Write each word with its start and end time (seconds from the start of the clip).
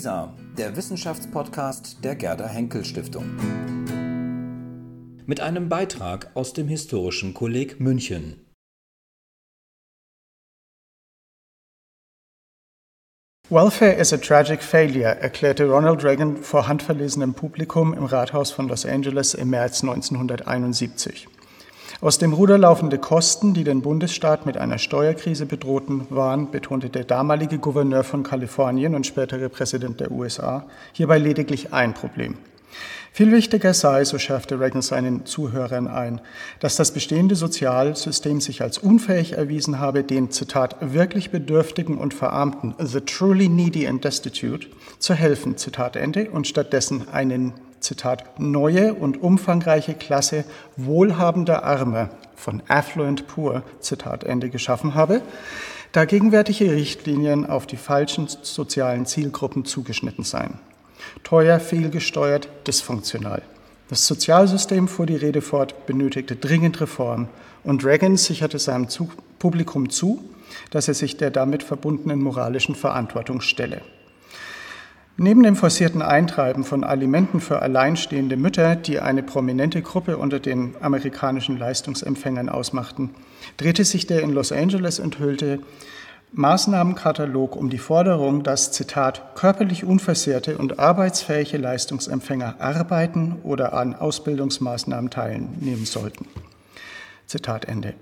WISA, 0.00 0.32
der 0.56 0.76
Wissenschaftspodcast 0.76 2.02
der 2.02 2.14
Gerda 2.14 2.46
Henkel 2.48 2.86
Stiftung. 2.86 3.26
Mit 5.26 5.40
einem 5.40 5.68
Beitrag 5.68 6.30
aus 6.32 6.54
dem 6.54 6.68
Historischen 6.68 7.34
Kolleg 7.34 7.80
München. 7.80 8.46
Welfare 13.50 13.92
is 13.92 14.14
a 14.14 14.16
tragic 14.16 14.62
failure, 14.62 15.20
erklärte 15.20 15.68
Ronald 15.68 16.02
Reagan 16.02 16.38
vor 16.38 16.66
handverlesenem 16.66 17.34
Publikum 17.34 17.92
im 17.92 18.04
Rathaus 18.04 18.52
von 18.52 18.68
Los 18.68 18.86
Angeles 18.86 19.34
im 19.34 19.50
März 19.50 19.82
1971. 19.82 21.28
Aus 22.02 22.16
dem 22.16 22.32
Ruder 22.32 22.56
laufende 22.56 22.96
Kosten, 22.96 23.52
die 23.52 23.62
den 23.62 23.82
Bundesstaat 23.82 24.46
mit 24.46 24.56
einer 24.56 24.78
Steuerkrise 24.78 25.44
bedrohten, 25.44 26.06
waren, 26.08 26.50
betonte 26.50 26.88
der 26.88 27.04
damalige 27.04 27.58
Gouverneur 27.58 28.04
von 28.04 28.22
Kalifornien 28.22 28.94
und 28.94 29.06
spätere 29.06 29.50
Präsident 29.50 30.00
der 30.00 30.10
USA, 30.10 30.64
hierbei 30.94 31.18
lediglich 31.18 31.74
ein 31.74 31.92
Problem. 31.92 32.38
Viel 33.12 33.32
wichtiger 33.32 33.74
sei, 33.74 34.06
so 34.06 34.16
schärfte 34.16 34.58
Reagan 34.58 34.80
seinen 34.80 35.26
Zuhörern 35.26 35.88
ein, 35.88 36.22
dass 36.60 36.76
das 36.76 36.92
bestehende 36.92 37.34
Sozialsystem 37.34 38.40
sich 38.40 38.62
als 38.62 38.78
unfähig 38.78 39.32
erwiesen 39.32 39.78
habe, 39.78 40.02
den, 40.02 40.30
Zitat, 40.30 40.76
wirklich 40.80 41.30
Bedürftigen 41.30 41.98
und 41.98 42.14
Verarmten, 42.14 42.74
the 42.78 43.02
truly 43.02 43.50
needy 43.50 43.86
and 43.86 44.02
destitute, 44.02 44.68
zu 44.98 45.12
helfen, 45.12 45.58
Zitat 45.58 45.96
Ende, 45.96 46.30
und 46.30 46.46
stattdessen 46.46 47.08
einen 47.10 47.52
Zitat, 47.80 48.38
neue 48.38 48.94
und 48.94 49.22
umfangreiche 49.22 49.94
Klasse 49.94 50.44
wohlhabender 50.76 51.64
Arme 51.64 52.10
von 52.36 52.62
affluent 52.68 53.26
poor, 53.26 53.62
Zitat 53.80 54.24
Ende, 54.24 54.50
geschaffen 54.50 54.94
habe, 54.94 55.22
da 55.92 56.04
gegenwärtige 56.04 56.72
Richtlinien 56.72 57.46
auf 57.46 57.66
die 57.66 57.76
falschen 57.76 58.28
sozialen 58.28 59.06
Zielgruppen 59.06 59.64
zugeschnitten 59.64 60.24
seien. 60.24 60.58
Teuer, 61.24 61.58
fehlgesteuert, 61.58 62.48
dysfunktional. 62.66 63.42
Das 63.88 64.06
Sozialsystem, 64.06 64.86
fuhr 64.86 65.06
die 65.06 65.16
Rede 65.16 65.42
fort, 65.42 65.86
benötigte 65.86 66.36
dringend 66.36 66.80
Reform 66.80 67.28
und 67.64 67.84
Reagan 67.84 68.16
sicherte 68.16 68.58
seinem 68.58 68.86
Publikum 69.38 69.90
zu, 69.90 70.22
dass 70.70 70.86
er 70.86 70.94
sich 70.94 71.16
der 71.16 71.30
damit 71.30 71.62
verbundenen 71.62 72.22
moralischen 72.22 72.74
Verantwortung 72.74 73.40
stelle. 73.40 73.82
Neben 75.22 75.42
dem 75.42 75.54
forcierten 75.54 76.00
Eintreiben 76.00 76.64
von 76.64 76.82
Alimenten 76.82 77.40
für 77.40 77.60
alleinstehende 77.60 78.38
Mütter, 78.38 78.74
die 78.74 79.00
eine 79.00 79.22
prominente 79.22 79.82
Gruppe 79.82 80.16
unter 80.16 80.40
den 80.40 80.74
amerikanischen 80.80 81.58
Leistungsempfängern 81.58 82.48
ausmachten, 82.48 83.10
drehte 83.58 83.84
sich 83.84 84.06
der 84.06 84.22
in 84.22 84.30
Los 84.30 84.50
Angeles 84.50 84.98
enthüllte 84.98 85.58
Maßnahmenkatalog 86.32 87.54
um 87.54 87.68
die 87.68 87.76
Forderung, 87.76 88.44
dass, 88.44 88.72
Zitat, 88.72 89.34
körperlich 89.34 89.84
unversehrte 89.84 90.56
und 90.56 90.78
arbeitsfähige 90.78 91.58
Leistungsempfänger 91.58 92.54
arbeiten 92.58 93.40
oder 93.42 93.74
an 93.74 93.94
Ausbildungsmaßnahmen 93.94 95.10
teilnehmen 95.10 95.84
sollten. 95.84 96.24
Zitat 97.26 97.66
Ende. 97.66 97.92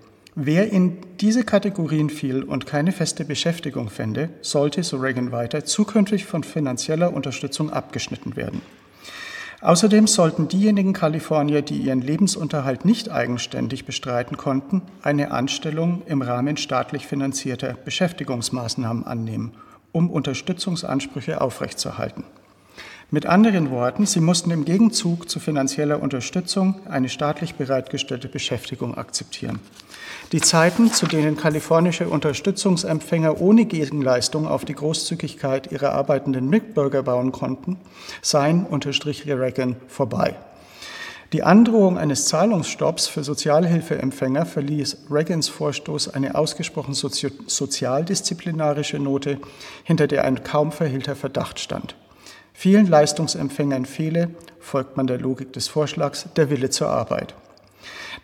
Wer 0.41 0.71
in 0.71 0.99
diese 1.19 1.43
Kategorien 1.43 2.11
fiel 2.11 2.45
und 2.45 2.65
keine 2.65 2.93
feste 2.93 3.25
Beschäftigung 3.25 3.91
fände, 3.91 4.29
sollte, 4.41 4.85
so 4.85 4.99
Reagan 4.99 5.33
weiter, 5.33 5.65
zukünftig 5.65 6.27
von 6.27 6.45
finanzieller 6.45 7.13
Unterstützung 7.13 7.73
abgeschnitten 7.73 8.37
werden. 8.37 8.63
Außerdem 9.63 10.07
sollten 10.07 10.47
diejenigen 10.47 10.93
Kalifornier, 10.93 11.63
die 11.63 11.79
ihren 11.79 12.03
Lebensunterhalt 12.03 12.85
nicht 12.85 13.11
eigenständig 13.11 13.85
bestreiten 13.85 14.37
konnten, 14.37 14.83
eine 15.03 15.33
Anstellung 15.33 16.03
im 16.07 16.23
Rahmen 16.23 16.57
staatlich 16.57 17.09
finanzierter 17.09 17.73
Beschäftigungsmaßnahmen 17.73 19.09
annehmen, 19.09 19.55
um 19.91 20.09
Unterstützungsansprüche 20.09 21.41
aufrechtzuerhalten. 21.41 22.23
Mit 23.11 23.27
anderen 23.27 23.71
Worten, 23.71 24.05
sie 24.05 24.21
mussten 24.21 24.51
im 24.51 24.65
Gegenzug 24.65 25.31
zu 25.31 25.41
finanzieller 25.41 26.03
Unterstützung 26.03 26.81
eine 26.87 27.09
staatlich 27.09 27.55
bereitgestellte 27.55 28.29
Beschäftigung 28.29 28.97
akzeptieren. 28.97 29.61
Die 30.33 30.43
Zeiten, 30.43 30.93
zu 30.93 31.07
denen 31.07 31.39
kalifornische 31.39 32.09
Unterstützungsempfänger 32.09 33.41
ohne 33.41 33.65
Gegenleistung 33.65 34.47
auf 34.47 34.67
die 34.67 34.75
Großzügigkeit 34.75 35.73
ihrer 35.73 35.93
arbeitenden 35.93 36.51
Mitbürger 36.51 37.03
bauen 37.03 37.33
konnten, 37.33 37.79
seien, 38.21 38.67
unterstrich 38.67 39.27
Reagan, 39.27 39.77
vorbei. 39.87 40.37
Die 41.33 41.43
Androhung 41.43 41.99
eines 41.99 42.25
Zahlungsstopps 42.25 43.07
für 43.07 43.23
Sozialhilfeempfänger 43.23 44.47
verließ 44.47 45.05
Reagans 45.11 45.49
Vorstoß 45.49 46.15
eine 46.15 46.35
ausgesprochen 46.35 46.95
sozialdisziplinarische 46.95 48.99
Note, 48.99 49.39
hinter 49.85 50.07
der 50.07 50.25
ein 50.25 50.43
kaum 50.43 50.73
verhehlter 50.73 51.17
Verdacht 51.17 51.61
stand. 51.61 51.97
Vielen 52.61 52.89
Leistungsempfängern 52.89 53.85
fehle, 53.85 54.31
folgt 54.59 54.97
man 54.97 55.07
der 55.07 55.21
Logik 55.21 55.53
des 55.53 55.69
Vorschlags, 55.69 56.27
der 56.35 56.51
Wille 56.51 56.71
zur 56.71 56.89
Arbeit. 56.89 57.37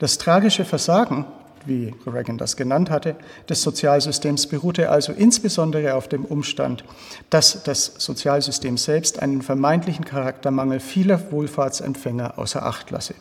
Das 0.01 0.19
tragische 0.19 0.65
Versagen, 0.65 1.25
wie 1.67 1.95
Reagan 2.05 2.37
das 2.37 2.57
genannt 2.57 2.91
hatte, 2.91 3.15
des 3.49 3.63
Sozialsystems 3.63 4.49
beruhte 4.49 4.91
also 4.91 5.13
insbesondere 5.13 5.95
auf 5.95 6.09
dem 6.09 6.25
Umstand, 6.25 6.85
dass 7.31 7.63
das 7.63 7.95
Sozialsystem 7.99 8.77
selbst 8.77 9.23
einen 9.23 9.41
vermeintlichen 9.41 10.05
Charaktermangel 10.05 10.81
vieler 10.81 11.31
Wohlfahrtsempfänger 11.31 12.37
außer 12.37 12.67
Acht 12.67 12.91
lasse. 12.91 13.15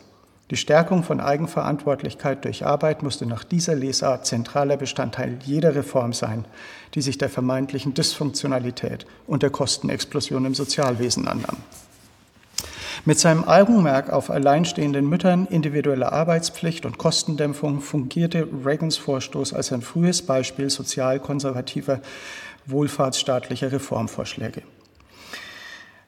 Die 0.50 0.56
Stärkung 0.56 1.02
von 1.02 1.20
Eigenverantwortlichkeit 1.20 2.44
durch 2.44 2.66
Arbeit 2.66 3.02
musste 3.02 3.24
nach 3.24 3.44
dieser 3.44 3.74
Lesart 3.74 4.26
zentraler 4.26 4.76
Bestandteil 4.76 5.38
jeder 5.44 5.74
Reform 5.74 6.12
sein, 6.12 6.44
die 6.94 7.00
sich 7.00 7.16
der 7.16 7.30
vermeintlichen 7.30 7.94
Dysfunktionalität 7.94 9.06
und 9.26 9.42
der 9.42 9.48
Kostenexplosion 9.48 10.44
im 10.44 10.54
Sozialwesen 10.54 11.26
annahm. 11.28 11.56
Mit 13.06 13.18
seinem 13.18 13.44
Augenmerk 13.44 14.10
auf 14.10 14.30
alleinstehenden 14.30 15.08
Müttern, 15.08 15.46
individueller 15.46 16.12
Arbeitspflicht 16.12 16.84
und 16.84 16.98
Kostendämpfung 16.98 17.80
fungierte 17.80 18.46
Reagans 18.64 18.98
Vorstoß 18.98 19.54
als 19.54 19.72
ein 19.72 19.82
frühes 19.82 20.22
Beispiel 20.22 20.68
sozialkonservativer 20.68 22.00
wohlfahrtsstaatlicher 22.66 23.72
Reformvorschläge. 23.72 24.62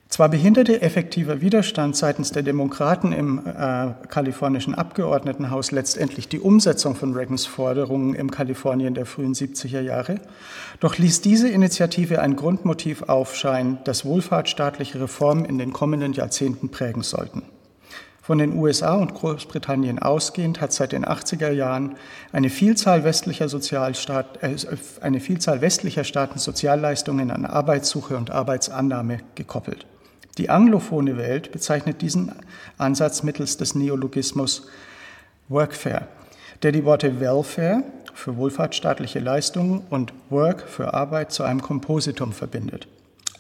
Zwar 0.09 0.29
behinderte 0.29 0.83
effektiver 0.83 1.41
Widerstand 1.41 1.97
seitens 1.97 2.31
der 2.31 2.45
Demokraten 2.45 3.13
im 3.13 3.43
äh, 3.45 3.93
kalifornischen 4.09 4.75
Abgeordnetenhaus 4.75 5.73
letztendlich 5.73 6.29
die 6.29 6.39
Umsetzung 6.39 6.95
von 6.95 7.13
Reagans 7.13 7.45
Forderungen 7.45 8.15
im 8.15 8.31
Kalifornien 8.31 8.95
der 8.95 9.05
frühen 9.05 9.35
70er 9.35 9.81
Jahre, 9.81 10.21
doch 10.79 10.97
ließ 10.97 11.23
diese 11.23 11.49
Initiative 11.49 12.21
ein 12.21 12.37
Grundmotiv 12.37 13.03
aufscheinen, 13.03 13.79
das 13.85 14.05
wohlfahrtsstaatliche 14.05 15.01
Reformen 15.01 15.45
in 15.45 15.59
den 15.59 15.73
kommenden 15.73 16.13
Jahrzehnten 16.13 16.69
prägen 16.71 17.03
sollten. 17.03 17.43
Von 18.23 18.39
den 18.39 18.57
USA 18.57 18.95
und 18.95 19.15
Großbritannien 19.15 19.99
ausgehend 19.99 20.61
hat 20.61 20.73
seit 20.73 20.93
den 20.93 21.05
80er 21.05 21.51
Jahren 21.51 21.97
eine 22.33 22.51
Vielzahl 22.51 23.05
westlicher, 23.05 23.49
Sozialstaat, 23.49 24.43
äh, 24.43 24.57
eine 25.01 25.21
Vielzahl 25.21 25.61
westlicher 25.61 26.05
Staaten 26.05 26.39
Sozialleistungen 26.39 27.33
an 27.33 27.45
Arbeitssuche 27.45 28.17
und 28.17 28.31
Arbeitsannahme 28.31 29.19
gekoppelt. 29.35 29.87
Die 30.39 30.51
anglophone 30.51 31.17
Welt 31.17 31.51
bezeichnet 31.53 32.03
diesen 32.03 32.33
Ansatz 32.77 33.23
mittels 33.23 33.57
des 33.57 33.75
Neologismus 33.75 34.69
Workfare, 35.49 36.09
der 36.63 36.73
die 36.73 36.85
Worte 36.85 37.21
Welfare 37.21 37.83
für 38.13 38.37
wohlfahrtsstaatliche 38.37 39.19
Leistungen 39.19 39.83
und 39.89 40.13
Work 40.29 40.69
für 40.69 40.95
Arbeit 40.95 41.33
zu 41.33 41.43
einem 41.43 41.63
Kompositum 41.63 42.33
verbindet. 42.33 42.87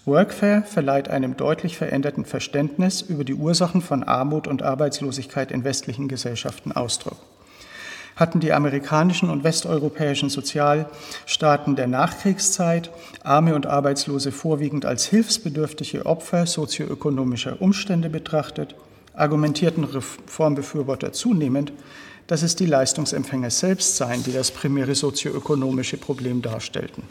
Workfare 0.05 0.63
verleiht 0.63 1.09
einem 1.09 1.37
deutlich 1.37 1.77
veränderten 1.77 2.25
Verständnis 2.25 3.03
über 3.03 3.25
die 3.25 3.35
Ursachen 3.35 3.83
von 3.83 4.05
Armut 4.05 4.47
und 4.47 4.63
Arbeitslosigkeit 4.63 5.51
in 5.51 5.65
westlichen 5.65 6.09
Gesellschaften 6.09 6.73
Ausdruck 6.73 7.19
hatten 8.17 8.41
die 8.41 8.53
amerikanischen 8.53 9.31
und 9.31 9.45
westeuropäischen 9.45 10.31
Sozialstaaten 10.31 11.77
der 11.77 11.87
Nachkriegszeit 11.87 12.91
Arme 13.23 13.55
und 13.55 13.67
Arbeitslose 13.67 14.33
vorwiegend 14.33 14.87
als 14.87 15.05
hilfsbedürftige 15.05 16.07
Opfer 16.07 16.47
sozioökonomischer 16.47 17.61
Umstände 17.61 18.09
betrachtet, 18.09 18.75
argumentierten 19.15 19.85
Reformbefürworter 19.85 21.13
zunehmend, 21.13 21.73
dass 22.27 22.43
es 22.43 22.57
die 22.57 22.67
Leistungsempfänger 22.67 23.51
selbst 23.51 23.97
seien, 23.97 24.25
die 24.25 24.33
das 24.33 24.51
primäre 24.51 24.95
sozioökonomische 24.95 25.99
Problem 25.99 26.43
darstellten. 26.43 27.05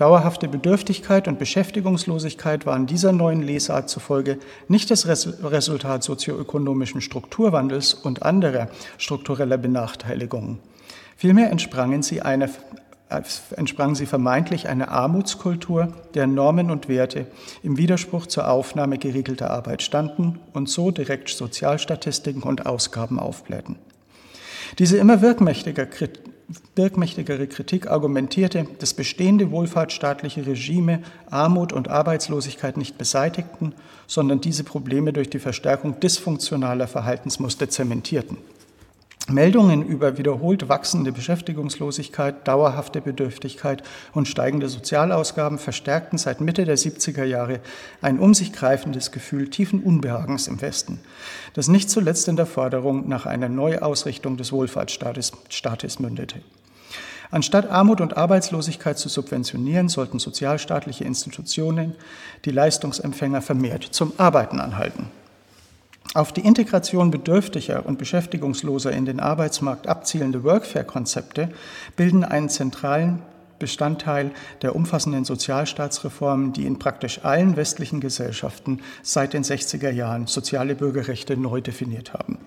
Dauerhafte 0.00 0.48
Bedürftigkeit 0.48 1.28
und 1.28 1.38
Beschäftigungslosigkeit 1.38 2.64
waren 2.64 2.86
dieser 2.86 3.12
neuen 3.12 3.42
Lesart 3.42 3.90
zufolge 3.90 4.38
nicht 4.66 4.90
das 4.90 5.06
Resultat 5.06 6.02
sozioökonomischen 6.02 7.02
Strukturwandels 7.02 7.92
und 7.92 8.22
anderer 8.22 8.68
struktureller 8.96 9.58
Benachteiligungen. 9.58 10.58
Vielmehr 11.18 11.50
entsprangen 11.50 12.02
sie, 12.02 12.22
einer, 12.22 12.48
entsprangen 13.54 13.94
sie 13.94 14.06
vermeintlich 14.06 14.70
einer 14.70 14.90
Armutskultur, 14.90 15.92
der 16.14 16.26
Normen 16.26 16.70
und 16.70 16.88
Werte 16.88 17.26
im 17.62 17.76
Widerspruch 17.76 18.24
zur 18.24 18.48
Aufnahme 18.48 18.96
geregelter 18.96 19.50
Arbeit 19.50 19.82
standen 19.82 20.40
und 20.54 20.70
so 20.70 20.90
direkt 20.90 21.28
Sozialstatistiken 21.28 22.42
und 22.42 22.64
Ausgaben 22.64 23.18
aufblähten. 23.18 23.76
Diese 24.78 24.96
immer 24.96 25.20
wirkmächtiger 25.20 25.84
wirkmächtigere 26.74 27.46
Kritik 27.46 27.88
argumentierte, 27.90 28.66
dass 28.78 28.94
bestehende 28.94 29.50
wohlfahrtsstaatliche 29.50 30.46
Regime 30.46 31.02
Armut 31.30 31.72
und 31.72 31.88
Arbeitslosigkeit 31.88 32.76
nicht 32.76 32.98
beseitigten, 32.98 33.74
sondern 34.06 34.40
diese 34.40 34.64
Probleme 34.64 35.12
durch 35.12 35.30
die 35.30 35.38
Verstärkung 35.38 36.00
dysfunktionaler 36.00 36.88
Verhaltensmuster 36.88 37.68
zementierten. 37.68 38.36
Meldungen 39.32 39.84
über 39.84 40.18
wiederholt 40.18 40.68
wachsende 40.68 41.12
Beschäftigungslosigkeit, 41.12 42.46
dauerhafte 42.46 43.00
Bedürftigkeit 43.00 43.82
und 44.12 44.28
steigende 44.28 44.68
Sozialausgaben 44.68 45.58
verstärkten 45.58 46.18
seit 46.18 46.40
Mitte 46.40 46.64
der 46.64 46.76
70er 46.76 47.24
Jahre 47.24 47.60
ein 48.02 48.18
um 48.18 48.34
sich 48.34 48.52
greifendes 48.52 49.12
Gefühl 49.12 49.48
tiefen 49.48 49.82
Unbehagens 49.82 50.48
im 50.48 50.60
Westen, 50.60 51.00
das 51.54 51.68
nicht 51.68 51.90
zuletzt 51.90 52.28
in 52.28 52.36
der 52.36 52.46
Forderung 52.46 53.08
nach 53.08 53.26
einer 53.26 53.48
Neuausrichtung 53.48 54.36
des 54.36 54.52
Wohlfahrtsstaates 54.52 55.32
Staates 55.48 55.98
mündete. 55.98 56.40
Anstatt 57.30 57.70
Armut 57.70 58.00
und 58.00 58.16
Arbeitslosigkeit 58.16 58.98
zu 58.98 59.08
subventionieren, 59.08 59.88
sollten 59.88 60.18
sozialstaatliche 60.18 61.04
Institutionen 61.04 61.94
die 62.44 62.50
Leistungsempfänger 62.50 63.40
vermehrt 63.40 63.84
zum 63.84 64.12
Arbeiten 64.18 64.58
anhalten. 64.58 65.08
Auf 66.14 66.32
die 66.32 66.40
Integration 66.40 67.10
bedürftiger 67.10 67.86
und 67.86 67.98
beschäftigungsloser 67.98 68.90
in 68.90 69.04
den 69.04 69.20
Arbeitsmarkt 69.20 69.86
abzielende 69.86 70.42
Workfare-Konzepte 70.42 71.50
bilden 71.94 72.24
einen 72.24 72.48
zentralen 72.48 73.22
Bestandteil 73.60 74.32
der 74.62 74.74
umfassenden 74.74 75.24
Sozialstaatsreformen, 75.24 76.52
die 76.52 76.66
in 76.66 76.80
praktisch 76.80 77.24
allen 77.24 77.56
westlichen 77.56 78.00
Gesellschaften 78.00 78.80
seit 79.02 79.34
den 79.34 79.44
60er 79.44 79.90
Jahren 79.90 80.26
soziale 80.26 80.74
Bürgerrechte 80.74 81.36
neu 81.36 81.60
definiert 81.60 82.12
haben. 82.12 82.38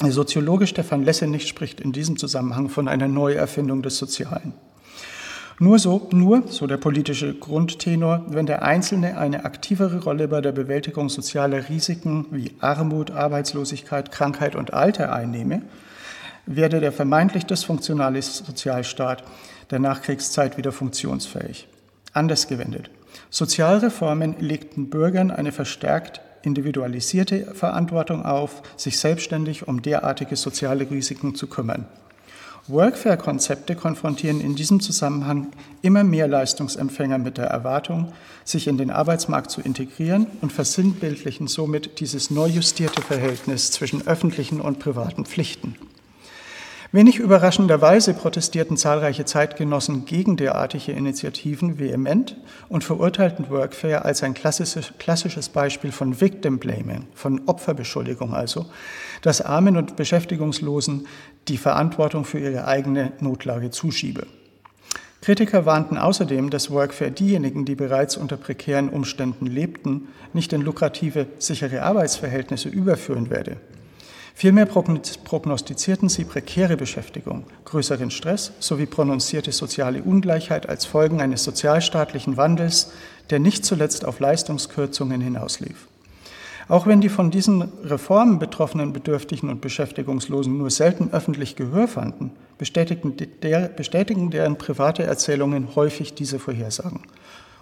Soziologe 0.00 0.66
Stefan 0.66 1.02
Lessenich 1.02 1.48
spricht 1.48 1.80
in 1.80 1.92
diesem 1.92 2.16
Zusammenhang 2.16 2.68
von 2.68 2.88
einer 2.88 3.08
Neuerfindung 3.08 3.82
des 3.82 3.96
Sozialen. 3.96 4.52
Nur 5.60 5.78
so, 5.78 6.08
nur, 6.10 6.48
so 6.48 6.66
der 6.66 6.78
politische 6.78 7.32
Grundtenor, 7.32 8.24
wenn 8.28 8.46
der 8.46 8.62
Einzelne 8.62 9.16
eine 9.18 9.44
aktivere 9.44 10.02
Rolle 10.02 10.26
bei 10.26 10.40
der 10.40 10.50
Bewältigung 10.50 11.08
sozialer 11.08 11.68
Risiken 11.68 12.26
wie 12.30 12.52
Armut, 12.58 13.12
Arbeitslosigkeit, 13.12 14.10
Krankheit 14.10 14.56
und 14.56 14.74
Alter 14.74 15.12
einnehme, 15.12 15.62
werde 16.46 16.80
der 16.80 16.92
vermeintlich 16.92 17.46
dysfunktionale 17.46 18.20
Sozialstaat 18.20 19.22
der 19.70 19.78
Nachkriegszeit 19.78 20.58
wieder 20.58 20.72
funktionsfähig. 20.72 21.68
Anders 22.12 22.48
gewendet. 22.48 22.90
Sozialreformen 23.30 24.36
legten 24.40 24.90
Bürgern 24.90 25.30
eine 25.30 25.52
verstärkt 25.52 26.20
individualisierte 26.42 27.54
Verantwortung 27.54 28.24
auf, 28.24 28.62
sich 28.76 28.98
selbstständig 28.98 29.66
um 29.66 29.82
derartige 29.82 30.36
soziale 30.36 30.90
Risiken 30.90 31.34
zu 31.34 31.46
kümmern. 31.46 31.86
Workfare-Konzepte 32.66 33.74
konfrontieren 33.74 34.40
in 34.40 34.54
diesem 34.54 34.80
Zusammenhang 34.80 35.48
immer 35.82 36.02
mehr 36.02 36.26
Leistungsempfänger 36.26 37.18
mit 37.18 37.36
der 37.36 37.46
Erwartung, 37.46 38.12
sich 38.42 38.68
in 38.68 38.78
den 38.78 38.90
Arbeitsmarkt 38.90 39.50
zu 39.50 39.60
integrieren 39.60 40.26
und 40.40 40.50
versinnbildlichen 40.50 41.46
somit 41.46 42.00
dieses 42.00 42.30
neu 42.30 42.46
justierte 42.46 43.02
Verhältnis 43.02 43.70
zwischen 43.70 44.06
öffentlichen 44.06 44.62
und 44.62 44.78
privaten 44.78 45.26
Pflichten. 45.26 45.76
Wenig 46.94 47.18
überraschenderweise 47.18 48.14
protestierten 48.14 48.76
zahlreiche 48.76 49.24
Zeitgenossen 49.24 50.04
gegen 50.04 50.36
derartige 50.36 50.92
Initiativen 50.92 51.80
vehement 51.80 52.36
und 52.68 52.84
verurteilten 52.84 53.50
Workfare 53.50 54.04
als 54.04 54.22
ein 54.22 54.32
klassisches 54.32 55.48
Beispiel 55.48 55.90
von 55.90 56.20
Victim 56.20 56.60
Blaming, 56.60 57.08
von 57.12 57.42
Opferbeschuldigung 57.46 58.32
also, 58.32 58.66
das 59.22 59.40
Armen 59.40 59.76
und 59.76 59.96
Beschäftigungslosen 59.96 61.08
die 61.48 61.56
Verantwortung 61.56 62.24
für 62.24 62.38
ihre 62.38 62.66
eigene 62.66 63.12
Notlage 63.20 63.70
zuschiebe. 63.70 64.26
Kritiker 65.20 65.64
warnten 65.64 65.96
außerdem, 65.96 66.50
dass 66.50 66.70
Workfare 66.70 67.10
diejenigen, 67.10 67.64
die 67.64 67.74
bereits 67.74 68.16
unter 68.16 68.36
prekären 68.36 68.90
Umständen 68.90 69.46
lebten, 69.46 70.08
nicht 70.34 70.52
in 70.52 70.60
lukrative, 70.60 71.26
sichere 71.38 71.82
Arbeitsverhältnisse 71.82 72.68
überführen 72.68 73.30
werde. 73.30 73.56
Vielmehr 74.34 74.66
prognostizierten 74.66 76.08
sie 76.08 76.24
prekäre 76.24 76.76
Beschäftigung, 76.76 77.44
größeren 77.64 78.10
Stress 78.10 78.52
sowie 78.58 78.84
prononzierte 78.84 79.52
soziale 79.52 80.02
Ungleichheit 80.02 80.68
als 80.68 80.84
Folgen 80.84 81.22
eines 81.22 81.44
sozialstaatlichen 81.44 82.36
Wandels, 82.36 82.90
der 83.30 83.38
nicht 83.38 83.64
zuletzt 83.64 84.04
auf 84.04 84.20
Leistungskürzungen 84.20 85.20
hinauslief. 85.20 85.86
Auch 86.68 86.86
wenn 86.86 87.00
die 87.00 87.08
von 87.08 87.30
diesen 87.30 87.62
Reformen 87.84 88.38
betroffenen 88.38 88.92
Bedürftigen 88.92 89.50
und 89.50 89.60
Beschäftigungslosen 89.60 90.56
nur 90.56 90.70
selten 90.70 91.10
öffentlich 91.12 91.56
Gehör 91.56 91.88
fanden, 91.88 92.32
bestätigen, 92.56 93.16
der, 93.42 93.68
bestätigen 93.68 94.30
deren 94.30 94.56
private 94.56 95.02
Erzählungen 95.02 95.74
häufig 95.76 96.14
diese 96.14 96.38
Vorhersagen. 96.38 97.00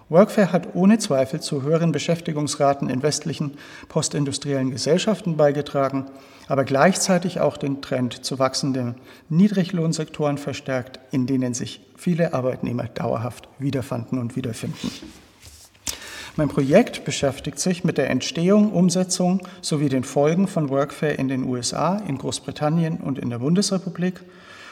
Workfare 0.09 0.51
hat 0.51 0.75
ohne 0.75 0.99
Zweifel 0.99 1.39
zu 1.39 1.63
höheren 1.63 1.91
Beschäftigungsraten 1.91 2.89
in 2.89 3.03
westlichen 3.03 3.53
postindustriellen 3.89 4.71
Gesellschaften 4.71 5.37
beigetragen, 5.37 6.05
aber 6.47 6.65
gleichzeitig 6.65 7.39
auch 7.39 7.57
den 7.57 7.81
Trend 7.81 8.23
zu 8.23 8.37
wachsenden 8.37 8.95
Niedriglohnsektoren 9.29 10.37
verstärkt, 10.37 10.99
in 11.11 11.25
denen 11.25 11.53
sich 11.53 11.81
viele 11.95 12.33
Arbeitnehmer 12.33 12.85
dauerhaft 12.85 13.47
wiederfanden 13.59 14.19
und 14.19 14.35
wiederfinden. 14.35 14.91
Mein 16.35 16.49
Projekt 16.49 17.05
beschäftigt 17.05 17.59
sich 17.59 17.83
mit 17.83 17.99
der 17.99 18.09
Entstehung, 18.09 18.71
Umsetzung 18.71 19.47
sowie 19.61 19.87
den 19.87 20.03
Folgen 20.03 20.47
von 20.47 20.69
Workfare 20.69 21.13
in 21.13 21.27
den 21.27 21.43
USA, 21.43 21.97
in 22.07 22.17
Großbritannien 22.17 22.97
und 22.97 23.19
in 23.19 23.29
der 23.29 23.37
Bundesrepublik 23.37 24.19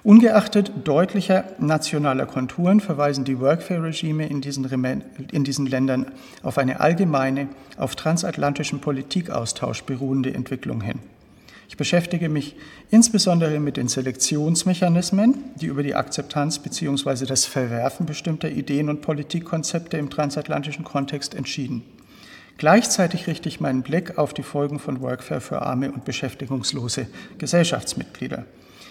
Ungeachtet 0.02 0.72
deutlicher 0.86 1.44
nationaler 1.60 2.26
Konturen 2.26 2.80
verweisen 2.80 3.26
die 3.26 3.40
Workfare-Regime 3.40 4.28
in 4.28 4.40
diesen, 4.40 4.66
in 5.32 5.44
diesen 5.44 5.66
Ländern 5.66 6.06
auf 6.42 6.58
eine 6.58 6.80
allgemeine, 6.80 7.50
auf 7.78 7.98
transatlantischem 7.98 8.80
Politikaustausch 8.80 9.84
beruhende 9.84 10.34
Entwicklung 10.34 10.82
hin. 10.82 11.00
Ich 11.68 11.76
beschäftige 11.76 12.30
mich 12.30 12.56
insbesondere 12.90 13.60
mit 13.60 13.78
den 13.78 13.90
Selektionsmechanismen, 13.90 15.36
die 15.56 15.68
über 15.68 15.84
die 15.84 15.96
Akzeptanz 15.96 16.60
bzw. 16.60 17.26
das 17.26 17.46
Verwerfen 17.46 18.06
bestimmter 18.06 18.50
Ideen 18.50 18.90
und 18.90 19.02
Politikkonzepte 19.02 19.98
im 19.98 20.10
transatlantischen 20.10 20.86
Kontext 20.86 21.36
entschieden. 21.36 21.84
Gleichzeitig 22.58 23.28
richte 23.28 23.50
ich 23.50 23.60
meinen 23.60 23.84
Blick 23.84 24.18
auf 24.18 24.34
die 24.34 24.44
Folgen 24.44 24.80
von 24.80 25.02
Workfare 25.02 25.42
für 25.42 25.62
arme 25.62 25.92
und 25.92 26.06
beschäftigungslose 26.06 27.08
Gesellschaftsmitglieder. 27.38 28.46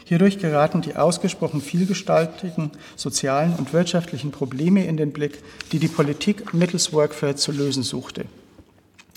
Hierdurch 0.09 0.39
geraten 0.39 0.81
die 0.81 0.97
ausgesprochen 0.97 1.61
vielgestaltigen 1.61 2.71
sozialen 2.97 3.55
und 3.57 3.75
wirtschaftlichen 3.75 4.31
Probleme 4.31 4.87
in 4.87 4.97
den 4.97 5.13
Blick, 5.13 5.43
die 5.71 5.79
die 5.79 5.89
Politik 5.89 6.55
mittels 6.55 6.95
Workfare 6.95 7.35
zu 7.35 7.53
lösen 7.53 7.83
suchte. 7.83 8.25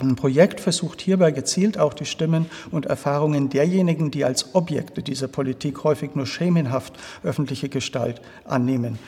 Ein 0.02 0.18
Projekt 0.18 0.60
versucht 0.60 1.00
hierbei 1.00 1.32
gezielt 1.32 1.78
auch 1.78 1.94
die 1.94 2.04
Stimmen 2.04 2.48
und 2.72 2.88
Erfahrungen 2.88 3.50
derjenigen, 3.50 4.12
die 4.12 4.26
als 4.26 4.54
Objekte 4.54 5.02
dieser 5.02 5.30
Politik 5.30 5.86
häufig 5.86 6.16
nur 6.16 6.26
schemenhaft 6.26 6.92
öffentliche 7.24 7.70
Gestalt 7.70 8.20
annehmen. 8.44 9.00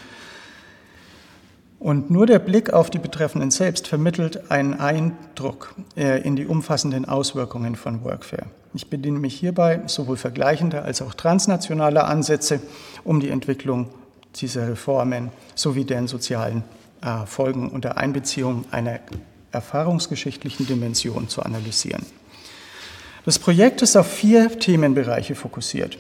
Und 1.84 2.10
nur 2.10 2.26
der 2.26 2.40
Blick 2.40 2.72
auf 2.72 2.90
die 2.90 2.98
Betreffenden 2.98 3.52
selbst 3.52 3.90
vermittelt 3.90 4.50
einen 4.50 4.76
Eindruck 4.76 5.76
äh, 5.98 6.22
in 6.22 6.38
die 6.38 6.46
umfassenden 6.46 7.04
Auswirkungen 7.04 7.76
von 7.76 8.06
Workfare. 8.06 8.46
Ich 8.74 8.90
bediene 8.90 9.20
mich 9.20 9.36
hierbei 9.36 9.82
sowohl 9.88 10.16
vergleichender 10.16 10.86
als 10.86 11.02
auch 11.02 11.14
transnationaler 11.14 12.08
Ansätze, 12.08 12.62
um 13.04 13.20
die 13.20 13.30
Entwicklung 13.30 13.90
dieser 14.38 14.70
Reformen 14.70 15.30
sowie 15.56 15.84
deren 15.84 16.08
sozialen 16.08 16.64
äh, 17.02 17.26
Folgen 17.26 17.68
unter 17.68 17.98
Einbeziehung 17.98 18.64
einer 18.72 19.02
erfahrungsgeschichtlichen 19.52 20.66
Dimension 20.66 21.28
zu 21.28 21.44
analysieren. 21.44 22.06
Das 23.26 23.40
Projekt 23.40 23.82
ist 23.82 23.98
auf 23.98 24.08
vier 24.08 24.58
Themenbereiche 24.58 25.36
fokussiert. 25.36 25.98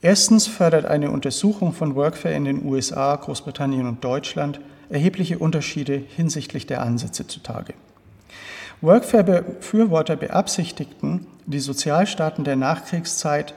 Erstens 0.00 0.46
fördert 0.46 0.84
eine 0.84 1.10
Untersuchung 1.10 1.72
von 1.72 1.96
Workfare 1.96 2.36
in 2.36 2.44
den 2.44 2.64
USA, 2.64 3.16
Großbritannien 3.16 3.88
und 3.88 4.04
Deutschland 4.04 4.60
erhebliche 4.90 5.38
Unterschiede 5.38 6.02
hinsichtlich 6.16 6.66
der 6.66 6.82
Ansätze 6.82 7.26
zutage. 7.26 7.74
Workfare-Befürworter 8.80 10.16
beabsichtigten, 10.16 11.26
die 11.46 11.58
Sozialstaaten 11.58 12.44
der 12.44 12.56
Nachkriegszeit 12.56 13.54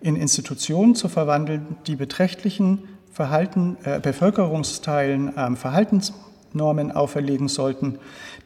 in 0.00 0.16
Institutionen 0.16 0.94
zu 0.94 1.08
verwandeln, 1.08 1.76
die 1.86 1.96
beträchtlichen 1.96 2.88
Verhalten, 3.12 3.76
äh, 3.84 4.00
Bevölkerungsteilen 4.00 5.36
äh, 5.36 5.56
Verhaltensnormen 5.56 6.92
auferlegen 6.92 7.48
sollten, 7.48 7.98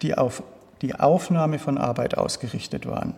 die 0.02 0.16
auf 0.16 0.42
die 0.82 0.94
Aufnahme 0.94 1.58
von 1.58 1.78
Arbeit 1.78 2.18
ausgerichtet 2.18 2.86
waren. 2.86 3.14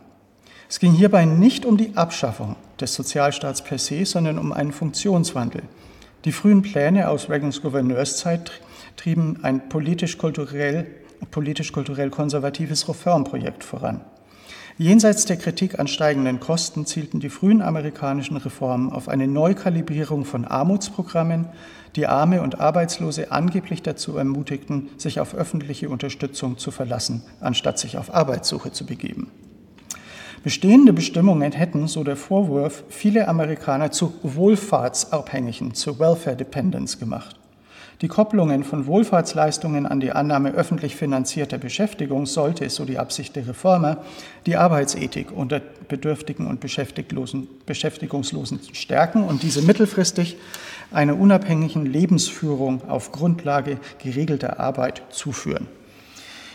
Es 0.68 0.78
ging 0.78 0.92
hierbei 0.92 1.24
nicht 1.24 1.66
um 1.66 1.76
die 1.76 1.96
Abschaffung 1.96 2.56
des 2.80 2.94
Sozialstaats 2.94 3.64
per 3.64 3.78
se, 3.78 4.04
sondern 4.06 4.38
um 4.38 4.52
einen 4.52 4.72
Funktionswandel, 4.72 5.62
Die 6.26 6.32
frühen 6.32 6.60
Pläne 6.60 7.08
aus 7.08 7.30
Reagans 7.30 7.62
Gouverneurszeit 7.62 8.52
trieben 8.96 9.38
ein 9.42 9.68
politisch-kulturell 9.68 10.86
politisch 11.30 11.72
konservatives 11.72 12.88
Reformprojekt 12.88 13.64
voran. 13.64 14.00
Jenseits 14.78 15.26
der 15.26 15.36
Kritik 15.36 15.78
an 15.78 15.88
steigenden 15.88 16.40
Kosten 16.40 16.86
zielten 16.86 17.20
die 17.20 17.28
frühen 17.28 17.60
amerikanischen 17.60 18.38
Reformen 18.38 18.90
auf 18.90 19.08
eine 19.08 19.28
Neukalibrierung 19.28 20.24
von 20.24 20.46
Armutsprogrammen, 20.46 21.48
die 21.96 22.06
Arme 22.06 22.40
und 22.40 22.60
Arbeitslose 22.60 23.30
angeblich 23.30 23.82
dazu 23.82 24.16
ermutigten, 24.16 24.88
sich 24.96 25.20
auf 25.20 25.34
öffentliche 25.34 25.90
Unterstützung 25.90 26.56
zu 26.56 26.70
verlassen, 26.70 27.22
anstatt 27.40 27.78
sich 27.78 27.98
auf 27.98 28.14
Arbeitssuche 28.14 28.72
zu 28.72 28.86
begeben. 28.86 29.30
Bestehende 30.42 30.94
Bestimmungen 30.94 31.52
hätten, 31.52 31.86
so 31.86 32.02
der 32.02 32.16
Vorwurf, 32.16 32.84
viele 32.88 33.28
Amerikaner 33.28 33.90
zu 33.90 34.14
Wohlfahrtsabhängigen, 34.22 35.74
zu 35.74 35.98
Welfare 35.98 36.36
Dependents 36.36 36.98
gemacht. 36.98 37.36
Die 38.02 38.08
Kopplungen 38.08 38.64
von 38.64 38.86
Wohlfahrtsleistungen 38.86 39.84
an 39.84 40.00
die 40.00 40.12
Annahme 40.12 40.52
öffentlich 40.52 40.96
finanzierter 40.96 41.58
Beschäftigung 41.58 42.24
sollte, 42.24 42.70
so 42.70 42.86
die 42.86 42.98
Absicht 42.98 43.36
der 43.36 43.46
Reformer, 43.46 43.98
die 44.46 44.56
Arbeitsethik 44.56 45.30
unter 45.30 45.60
Bedürftigen 45.88 46.46
und 46.46 46.60
Beschäftigungslosen 46.60 48.60
stärken 48.72 49.22
und 49.22 49.42
diese 49.42 49.60
mittelfristig 49.60 50.38
einer 50.90 51.18
unabhängigen 51.18 51.84
Lebensführung 51.84 52.88
auf 52.88 53.12
Grundlage 53.12 53.76
geregelter 54.02 54.58
Arbeit 54.58 55.02
zuführen. 55.10 55.68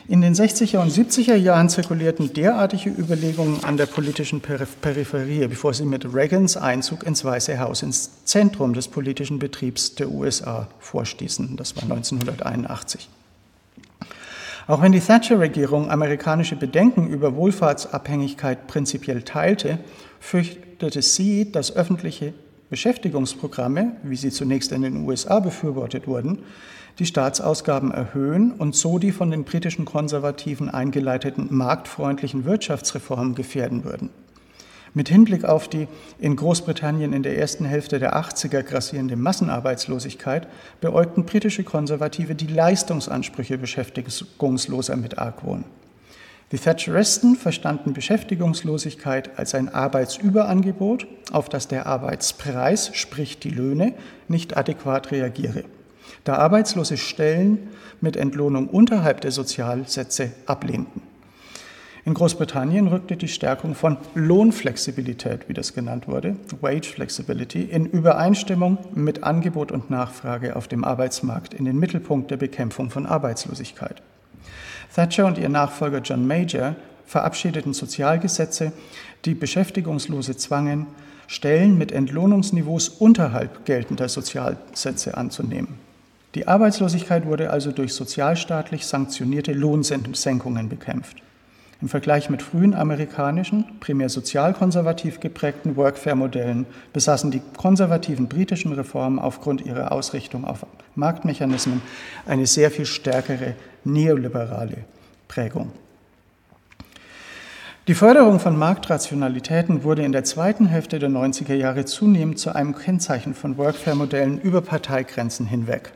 In 0.08 0.22
den 0.22 0.36
60er 0.36 0.78
und 0.78 0.92
70er 0.92 1.34
Jahren 1.36 1.68
zirkulierten 1.68 2.32
derartige 2.32 2.92
Überlegungen 2.92 3.64
an 3.64 3.76
der 3.76 3.88
politischen 3.88 4.40
Peripherie, 4.40 5.48
bevor 5.48 5.74
sie 5.74 5.84
mit 5.84 6.14
Reagans 6.14 6.58
Einzug 6.58 7.04
ins 7.04 7.26
Weiße 7.26 7.58
Haus 7.58 7.82
ins 7.82 8.24
Zentrum 8.24 8.76
des 8.76 8.88
politischen 8.88 9.40
Betriebs 9.40 9.96
der 9.96 10.12
USA 10.12 10.68
vorstießen. 10.78 11.58
Das 11.58 11.76
war 11.76 11.84
1981. 11.84 13.10
Auch 14.68 14.84
wenn 14.84 14.92
die 14.92 15.00
Thatcher-Regierung 15.00 15.90
amerikanische 15.90 16.56
Bedenken 16.56 17.08
über 17.08 17.36
Wohlfahrtsabhängigkeit 17.36 18.68
prinzipiell 18.68 19.24
teilte, 19.24 19.80
fürchtete 20.20 21.02
sie, 21.02 21.52
dass 21.52 21.76
öffentliche 21.76 22.36
Beschäftigungsprogramme, 22.70 23.94
wie 24.04 24.16
sie 24.18 24.30
zunächst 24.30 24.72
in 24.72 24.84
den 24.84 25.08
USA 25.08 25.40
befürwortet 25.40 26.06
wurden, 26.06 26.44
die 27.00 27.06
Staatsausgaben 27.06 27.92
erhöhen 27.92 28.52
und 28.52 28.76
so 28.76 29.00
die 29.00 29.12
von 29.12 29.32
den 29.32 29.44
britischen 29.44 29.86
Konservativen 29.86 30.70
eingeleiteten 30.70 31.48
marktfreundlichen 31.50 32.46
Wirtschaftsreformen 32.46 33.36
gefährden 33.36 33.84
würden. 33.84 34.10
Mit 34.94 35.10
Hinblick 35.10 35.44
auf 35.44 35.68
die 35.68 35.90
in 36.20 36.38
Großbritannien 36.38 37.12
in 37.12 37.22
der 37.22 37.38
ersten 37.38 37.66
Hälfte 37.66 38.00
der 38.00 38.16
80er 38.16 38.64
grassierende 38.64 39.18
Massenarbeitslosigkeit 39.18 40.48
beäugten 40.80 41.26
britische 41.26 41.66
Konservative 41.66 42.34
die 42.34 42.48
Leistungsansprüche 42.48 43.58
Beschäftigungsloser 43.58 44.96
mit 44.96 45.18
Argwohn. 45.18 45.66
Die 46.54 46.58
Thatcheristen 46.58 47.36
verstanden 47.36 47.92
Beschäftigungslosigkeit 47.92 49.38
als 49.38 49.54
ein 49.54 49.68
Arbeitsüberangebot, 49.68 51.08
auf 51.34 51.50
das 51.50 51.68
der 51.68 51.88
Arbeitspreis, 51.88 52.92
sprich 52.94 53.40
die 53.40 53.50
Löhne, 53.50 53.96
nicht 54.30 54.56
adäquat 54.56 55.12
reagiere 55.12 55.66
da 56.26 56.36
arbeitslose 56.36 56.98
Stellen 56.98 57.70
mit 58.02 58.18
Entlohnung 58.18 58.68
unterhalb 58.68 59.22
der 59.22 59.32
Sozialsätze 59.32 60.32
ablehnten. 60.46 61.02
In 62.04 62.14
Großbritannien 62.14 62.88
rückte 62.88 63.18
die 63.18 63.28
Stärkung 63.28 63.74
von 63.74 63.98
Lohnflexibilität, 64.14 65.50
wie 65.50 65.54
das 65.54 65.74
genannt 65.74 66.08
wurde, 66.08 66.36
Wage 66.62 66.86
Flexibility, 66.86 67.64
in 67.64 67.88
Übereinstimmung 67.88 68.78
mit 68.94 69.24
Angebot 69.24 69.72
und 69.72 69.90
Nachfrage 69.90 70.56
auf 70.56 70.68
dem 70.68 70.84
Arbeitsmarkt 70.84 71.56
in 71.56 71.66
den 71.66 71.80
Mittelpunkt 71.80 72.30
der 72.30 72.38
Bekämpfung 72.38 72.92
von 72.92 73.08
Arbeitslosigkeit. 73.08 74.04
Thatcher 74.94 75.26
und 75.26 75.40
ihr 75.40 75.50
Nachfolger 75.50 76.00
John 76.00 76.28
Major 76.28 76.76
verabschiedeten 77.08 77.74
Sozialgesetze, 77.74 78.72
die 79.26 79.34
Beschäftigungslose 79.34 80.38
zwangen, 80.38 80.86
Stellen 81.28 81.76
mit 81.76 81.92
Entlohnungsniveaus 81.92 82.90
unterhalb 82.90 83.66
geltender 83.66 84.10
Sozialsätze 84.10 85.18
anzunehmen. 85.18 85.85
Die 86.36 86.50
Arbeitslosigkeit 86.50 87.26
wurde 87.26 87.50
also 87.50 87.72
durch 87.72 87.94
sozialstaatlich 87.94 88.86
sanktionierte 88.86 89.54
Lohnsenkungen 89.54 90.68
bekämpft. 90.68 91.18
Im 91.82 91.88
Vergleich 91.88 92.30
mit 92.30 92.42
frühen 92.42 92.74
amerikanischen, 92.74 93.66
primär 93.80 94.10
sozialkonservativ 94.10 95.22
geprägten 95.22 95.78
Workfare-Modellen 95.78 96.66
besaßen 96.92 97.32
die 97.32 97.42
konservativen 97.56 98.28
britischen 98.28 98.74
Reformen 98.74 99.18
aufgrund 99.18 99.66
ihrer 99.66 99.94
Ausrichtung 99.94 100.46
auf 100.46 100.66
Marktmechanismen 100.96 101.82
eine 102.26 102.48
sehr 102.48 102.70
viel 102.70 102.86
stärkere 102.86 103.56
neoliberale 103.86 104.78
Prägung. 105.30 105.72
Die 107.88 107.94
Förderung 107.94 108.40
von 108.40 108.58
Marktrationalitäten 108.58 109.84
wurde 109.84 110.04
in 110.04 110.12
der 110.12 110.24
zweiten 110.24 110.66
Hälfte 110.66 111.00
der 111.00 111.10
90er 111.10 111.54
Jahre 111.54 111.86
zunehmend 111.86 112.40
zu 112.40 112.56
einem 112.56 112.76
Kennzeichen 112.76 113.34
von 113.36 113.58
Workfare-Modellen 113.58 114.42
über 114.42 114.62
Parteigrenzen 114.62 115.46
hinweg. 115.46 115.94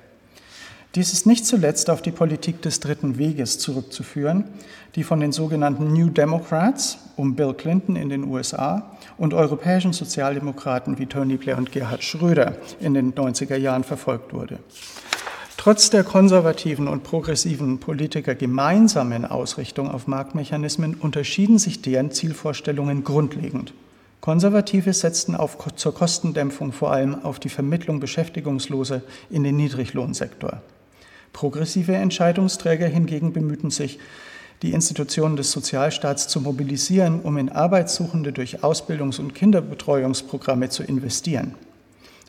Dies 0.95 1.13
ist 1.13 1.27
nicht 1.27 1.45
zuletzt 1.45 1.91
auf 1.91 2.01
die 2.01 2.09
Politik 2.09 2.63
des 2.63 2.79
Dritten 2.79 3.19
Weges 3.19 3.59
zurückzuführen, 3.59 4.45
die 4.95 5.03
von 5.03 5.19
den 5.19 5.31
sogenannten 5.31 5.93
New 5.93 6.09
Democrats 6.09 6.97
um 7.15 7.35
Bill 7.35 7.53
Clinton 7.53 7.95
in 7.95 8.09
den 8.09 8.23
USA 8.23 8.97
und 9.15 9.35
europäischen 9.35 9.93
Sozialdemokraten 9.93 10.97
wie 10.97 11.05
Tony 11.05 11.37
Blair 11.37 11.59
und 11.59 11.71
Gerhard 11.71 12.03
Schröder 12.03 12.57
in 12.79 12.95
den 12.95 13.13
90er 13.13 13.55
Jahren 13.55 13.83
verfolgt 13.83 14.33
wurde. 14.33 14.57
Trotz 15.57 15.91
der 15.91 16.03
konservativen 16.03 16.87
und 16.87 17.03
progressiven 17.03 17.79
Politiker 17.79 18.33
gemeinsamen 18.33 19.25
Ausrichtung 19.25 19.91
auf 19.91 20.07
Marktmechanismen 20.07 20.95
unterschieden 20.95 21.59
sich 21.59 21.83
deren 21.83 22.09
Zielvorstellungen 22.09 23.03
grundlegend. 23.03 23.75
Konservative 24.21 24.93
setzten 24.93 25.35
auf, 25.35 25.57
zur 25.75 25.93
Kostendämpfung 25.93 26.71
vor 26.71 26.91
allem 26.91 27.23
auf 27.23 27.39
die 27.39 27.49
Vermittlung 27.49 27.99
Beschäftigungsloser 27.99 29.01
in 29.29 29.43
den 29.43 29.55
Niedriglohnsektor. 29.57 30.63
Progressive 31.33 31.95
Entscheidungsträger 31.95 32.87
hingegen 32.87 33.33
bemühten 33.33 33.71
sich, 33.71 33.99
die 34.61 34.73
Institutionen 34.73 35.37
des 35.37 35.51
Sozialstaats 35.51 36.27
zu 36.27 36.41
mobilisieren, 36.41 37.21
um 37.21 37.37
in 37.37 37.49
Arbeitssuchende 37.49 38.33
durch 38.33 38.63
Ausbildungs- 38.63 39.19
und 39.19 39.33
Kinderbetreuungsprogramme 39.33 40.69
zu 40.69 40.83
investieren. 40.83 41.55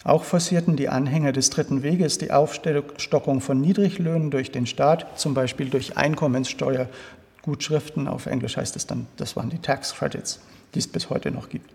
Auch 0.05 0.25
forcierten 0.25 0.77
die 0.77 0.89
Anhänger 0.89 1.33
des 1.33 1.51
Dritten 1.51 1.83
Weges 1.83 2.17
die 2.19 2.31
Aufstockung 2.31 3.41
von 3.41 3.61
Niedriglöhnen 3.61 4.31
durch 4.31 4.51
den 4.51 4.67
Staat, 4.67 5.19
zum 5.19 5.35
Beispiel 5.35 5.69
durch 5.69 5.99
Einkommenssteuergutschriften, 5.99 8.09
auf 8.09 8.25
Englisch 8.27 8.57
heißt 8.57 8.77
es 8.77 8.87
dann, 8.87 9.07
das 9.17 9.37
waren 9.37 9.51
die 9.51 9.59
Tax 9.59 9.95
Credits, 9.95 10.41
die 10.75 10.79
es 10.79 10.87
bis 10.87 11.11
heute 11.11 11.31
noch 11.31 11.51
gibt. 11.51 11.71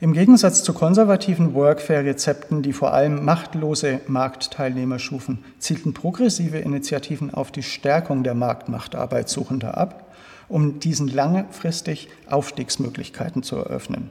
Im 0.00 0.12
Gegensatz 0.12 0.64
zu 0.64 0.74
konservativen 0.74 1.54
Workfare-Rezepten, 1.54 2.62
die 2.62 2.72
vor 2.72 2.92
allem 2.92 3.24
machtlose 3.24 4.00
Marktteilnehmer 4.08 4.98
schufen, 4.98 5.44
zielten 5.58 5.94
progressive 5.94 6.58
Initiativen 6.58 7.32
auf 7.32 7.52
die 7.52 7.62
Stärkung 7.62 8.24
der 8.24 8.34
Marktmacht 8.34 8.96
Arbeitssuchender 8.96 9.78
ab, 9.78 10.12
um 10.48 10.80
diesen 10.80 11.08
langfristig 11.08 12.08
Aufstiegsmöglichkeiten 12.28 13.44
zu 13.44 13.56
eröffnen. 13.56 14.10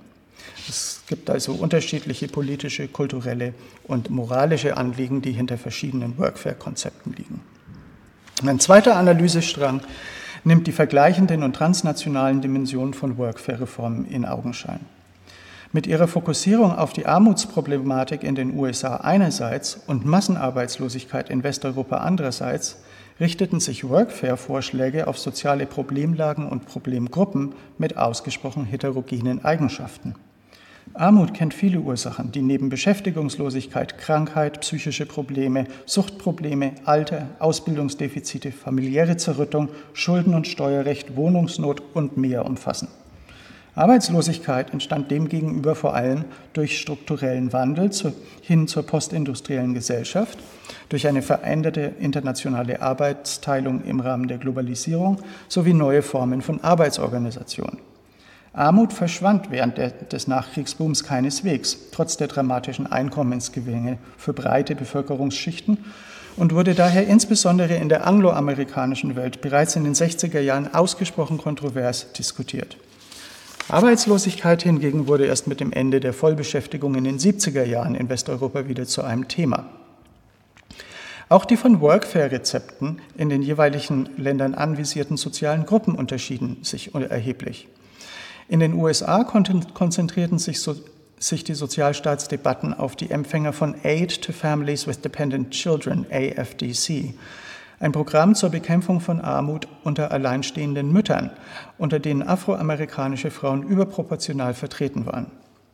Es 0.70 1.02
gibt 1.08 1.30
also 1.30 1.52
unterschiedliche 1.52 2.28
politische, 2.28 2.88
kulturelle 2.88 3.54
und 3.84 4.10
moralische 4.10 4.78
Anliegen, 4.78 5.22
die 5.22 5.34
hinter 5.34 5.58
verschiedenen 5.58 6.18
Workfare-Konzepten 6.18 7.14
liegen. 7.14 7.42
Ein 8.46 8.60
zweiter 8.60 8.96
Analysestrang 8.96 9.82
nimmt 10.46 10.66
die 10.68 10.72
vergleichenden 10.72 11.44
und 11.44 11.56
transnationalen 11.56 12.42
Dimensionen 12.42 12.94
von 12.94 13.18
Workfare-Reformen 13.18 14.06
in 14.06 14.26
Augenschein. 14.26 14.80
Mit 15.76 15.88
ihrer 15.88 16.08
Fokussierung 16.08 16.72
auf 16.78 16.94
die 16.94 17.08
Armutsproblematik 17.08 18.24
in 18.24 18.36
den 18.36 18.56
USA 18.56 18.98
einerseits 18.98 19.80
und 19.88 20.06
Massenarbeitslosigkeit 20.06 21.32
in 21.32 21.44
Westeuropa 21.44 21.98
andererseits 21.98 22.78
richteten 23.20 23.60
sich 23.60 23.90
Workfare-Vorschläge 23.90 25.08
auf 25.08 25.18
soziale 25.18 25.66
Problemlagen 25.66 26.48
und 26.48 26.68
Problemgruppen 26.68 27.56
mit 27.80 27.98
ausgesprochen 27.98 28.66
heterogenen 28.66 29.44
Eigenschaften. 29.44 30.14
Armut 30.94 31.34
kennt 31.34 31.56
viele 31.56 31.80
Ursachen, 31.80 32.32
die 32.32 32.44
neben 32.44 32.70
Beschäftigungslosigkeit, 32.70 33.98
Krankheit, 33.98 34.62
psychische 34.62 35.08
Probleme, 35.08 35.66
Suchtprobleme, 35.88 36.74
Alter, 36.86 37.30
Ausbildungsdefizite, 37.40 38.52
familiäre 38.52 39.18
Zerrüttung, 39.18 39.70
Schulden- 39.94 40.36
und 40.36 40.48
Steuerrecht, 40.48 41.16
Wohnungsnot 41.16 41.82
und 41.96 42.16
mehr 42.16 42.46
umfassen. 42.46 42.90
Arbeitslosigkeit 43.76 44.72
entstand 44.72 45.10
demgegenüber 45.10 45.74
vor 45.74 45.96
allem 45.96 46.26
durch 46.54 46.80
strukturellen 46.80 47.54
Wandel 47.54 47.90
hin 48.42 48.68
zur 48.68 48.84
postindustriellen 48.84 49.74
Gesellschaft, 49.74 50.38
durch 50.90 51.08
eine 51.08 51.24
veränderte 51.24 51.94
internationale 52.00 52.84
Arbeitsteilung 52.84 53.84
im 53.84 54.00
Rahmen 54.00 54.28
der 54.28 54.38
Globalisierung 54.38 55.18
sowie 55.48 55.74
neue 55.74 56.04
Formen 56.04 56.44
von 56.44 56.64
Arbeitsorganisation. 56.64 57.80
Armut 58.56 58.94
verschwand 58.94 59.50
während 59.50 59.80
des 60.12 60.28
Nachkriegsbooms 60.28 61.04
keineswegs, 61.04 61.90
trotz 61.92 62.18
der 62.18 62.28
dramatischen 62.28 62.86
Einkommensgewinne 62.86 63.98
für 64.16 64.34
breite 64.34 64.76
Bevölkerungsschichten 64.76 65.80
und 66.36 66.54
wurde 66.54 66.76
daher 66.76 67.08
insbesondere 67.08 67.74
in 67.74 67.90
der 67.90 68.06
angloamerikanischen 68.06 69.16
Welt 69.16 69.42
bereits 69.42 69.76
in 69.76 69.84
den 69.84 69.96
60er 69.96 70.40
Jahren 70.40 70.72
ausgesprochen 70.72 71.40
kontrovers 71.40 72.14
diskutiert. 72.14 72.78
Arbeitslosigkeit 73.70 74.62
hingegen 74.64 75.08
wurde 75.08 75.26
erst 75.26 75.48
mit 75.48 75.60
dem 75.60 75.72
Ende 75.72 76.00
der 76.00 76.14
Vollbeschäftigung 76.14 76.96
in 76.96 77.06
den 77.06 77.18
70er 77.18 77.64
Jahren 77.64 77.96
in 77.96 78.10
Westeuropa 78.10 78.68
wieder 78.68 78.86
zu 78.86 79.04
einem 79.04 79.28
Thema. 79.28 79.66
Auch 81.30 81.46
die 81.46 81.58
von 81.58 81.82
Workfare-Rezepten 81.82 83.02
in 83.18 83.30
den 83.30 83.42
jeweiligen 83.42 84.10
Ländern 84.18 84.54
anvisierten 84.54 85.18
sozialen 85.18 85.66
Gruppen 85.66 85.96
unterschieden 85.96 86.58
sich 86.62 86.94
erheblich. 86.94 87.68
In 88.50 88.60
den 88.60 88.74
USA 88.74 89.24
konzentrierten 89.24 90.38
sich, 90.38 90.60
so, 90.60 90.76
sich 91.18 91.44
die 91.44 91.54
Sozialstaatsdebatten 91.56 92.74
auf 92.74 92.96
die 92.96 93.10
Empfänger 93.10 93.54
von 93.54 93.76
Aid 93.84 94.22
to 94.22 94.34
Families 94.34 94.86
with 94.86 95.00
Dependent 95.00 95.52
Children, 95.52 96.06
AFDC, 96.12 97.16
ein 97.80 97.92
Programm 97.92 98.36
zur 98.36 98.50
Bekämpfung 98.50 99.00
von 99.00 99.22
Armut 99.22 99.68
unter 99.84 100.12
alleinstehenden 100.12 100.92
Müttern, 100.92 101.32
unter 101.78 102.00
denen 102.00 102.24
afroamerikanische 102.24 103.32
Frauen 103.32 103.64
überproportional 103.64 104.54
vertreten 104.54 105.06
waren. 105.06 105.28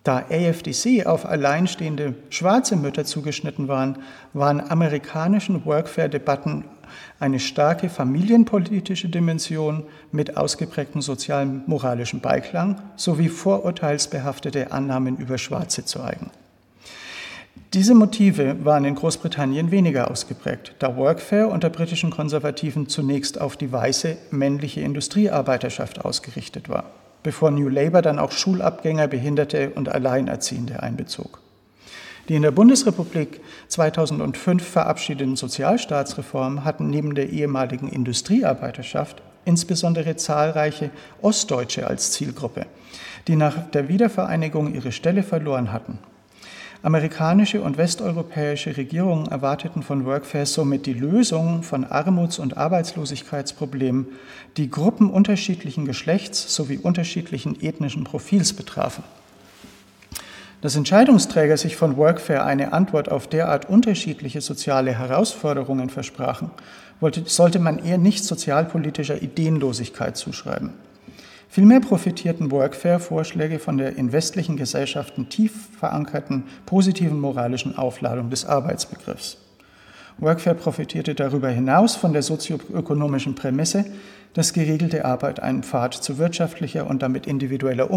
Da 0.03 0.25
AFDC 0.29 1.05
auf 1.05 1.25
alleinstehende 1.25 2.15
schwarze 2.29 2.75
Mütter 2.75 3.05
zugeschnitten 3.05 3.67
waren, 3.67 3.97
waren 4.33 4.61
amerikanischen 4.61 5.65
Workfare-Debatten 5.65 6.63
eine 7.19 7.39
starke 7.39 7.89
familienpolitische 7.89 9.09
Dimension 9.09 9.83
mit 10.11 10.37
ausgeprägtem 10.37 11.01
sozialen 11.01 11.63
moralischen 11.67 12.21
Beiklang 12.21 12.81
sowie 12.95 13.29
vorurteilsbehaftete 13.29 14.71
Annahmen 14.71 15.17
über 15.17 15.37
Schwarze 15.37 15.85
zu 15.85 16.01
eigen. 16.01 16.31
Diese 17.73 17.93
Motive 17.93 18.65
waren 18.65 18.85
in 18.85 18.95
Großbritannien 18.95 19.71
weniger 19.71 20.09
ausgeprägt, 20.09 20.75
da 20.79 20.97
Workfare 20.97 21.47
unter 21.47 21.69
britischen 21.69 22.09
Konservativen 22.09 22.87
zunächst 22.87 23.39
auf 23.39 23.57
die 23.57 23.71
weiße 23.71 24.17
männliche 24.31 24.81
Industriearbeiterschaft 24.81 26.03
ausgerichtet 26.03 26.69
war 26.69 26.85
bevor 27.23 27.51
New 27.51 27.69
Labour 27.69 28.01
dann 28.01 28.19
auch 28.19 28.31
Schulabgänger, 28.31 29.07
Behinderte 29.07 29.71
und 29.71 29.89
Alleinerziehende 29.89 30.81
einbezog. 30.81 31.41
Die 32.27 32.35
in 32.35 32.43
der 32.43 32.51
Bundesrepublik 32.51 33.41
2005 33.69 34.63
verabschiedeten 34.63 35.35
Sozialstaatsreformen 35.35 36.63
hatten 36.63 36.89
neben 36.89 37.15
der 37.15 37.29
ehemaligen 37.29 37.89
Industriearbeiterschaft 37.89 39.21
insbesondere 39.45 40.15
zahlreiche 40.15 40.91
Ostdeutsche 41.21 41.87
als 41.87 42.11
Zielgruppe, 42.11 42.67
die 43.27 43.35
nach 43.35 43.69
der 43.71 43.87
Wiedervereinigung 43.89 44.75
ihre 44.75 44.91
Stelle 44.91 45.23
verloren 45.23 45.71
hatten. 45.71 45.97
Amerikanische 46.81 47.61
und 47.61 47.77
westeuropäische 47.77 48.77
Regierungen 48.77 49.27
erwarteten 49.27 49.83
von 49.83 50.05
Workfare 50.05 50.45
somit 50.45 50.85
die 50.85 50.93
Lösung 50.93 51.61
von 51.61 51.83
Armuts- 51.83 52.39
und 52.39 52.55
Arbeitslosigkeitsproblemen, 52.55 54.07
die 54.55 54.69
Gruppen 54.69 55.09
unterschiedlichen 55.09 55.83
Geschlechts 55.83 56.55
sowie 56.55 56.77
unterschiedlichen 56.77 57.61
ethnischen 57.61 58.05
Profils 58.05 58.53
betrafen. 58.53 59.03
Dass 60.61 60.77
Entscheidungsträger 60.77 61.57
sich 61.57 61.75
von 61.75 61.97
Workfare 61.97 62.43
eine 62.43 62.71
Antwort 62.71 63.11
auf 63.11 63.27
derart 63.27 63.67
unterschiedliche 63.67 64.39
soziale 64.39 64.97
Herausforderungen 64.97 65.89
versprachen, 65.89 66.49
sollte 67.25 67.59
man 67.59 67.79
eher 67.79 67.97
nicht 67.97 68.23
sozialpolitischer 68.23 69.21
Ideenlosigkeit 69.21 70.15
zuschreiben. 70.15 70.71
Vielmehr 71.51 71.79
profitierten 71.79 72.51
Workfare-Vorschläge 72.51 73.57
von 73.57 73.79
der 73.79 73.97
in 73.97 74.11
westlichen 74.11 74.55
Gesellschaften 74.55 75.29
tief 75.29 75.51
verankerten 75.79 76.43
positiven 76.67 77.19
moralischen 77.19 77.75
Aufladung 77.75 78.29
des 78.29 78.45
Arbeitsbegriffs. 78.45 79.37
Workfare 80.19 80.55
profitierte 80.55 81.15
darüber 81.15 81.49
hinaus 81.49 81.95
von 81.95 82.13
der 82.13 82.21
sozioökonomischen 82.21 83.33
Prämisse, 83.33 83.85
dass 84.35 84.53
geregelte 84.53 85.05
Arbeit 85.05 85.39
einen 85.39 85.63
Pfad 85.63 85.95
zu 85.95 86.19
wirtschaftlicher 86.19 86.85
und 86.85 87.01
damit 87.01 87.25
individueller 87.25 87.89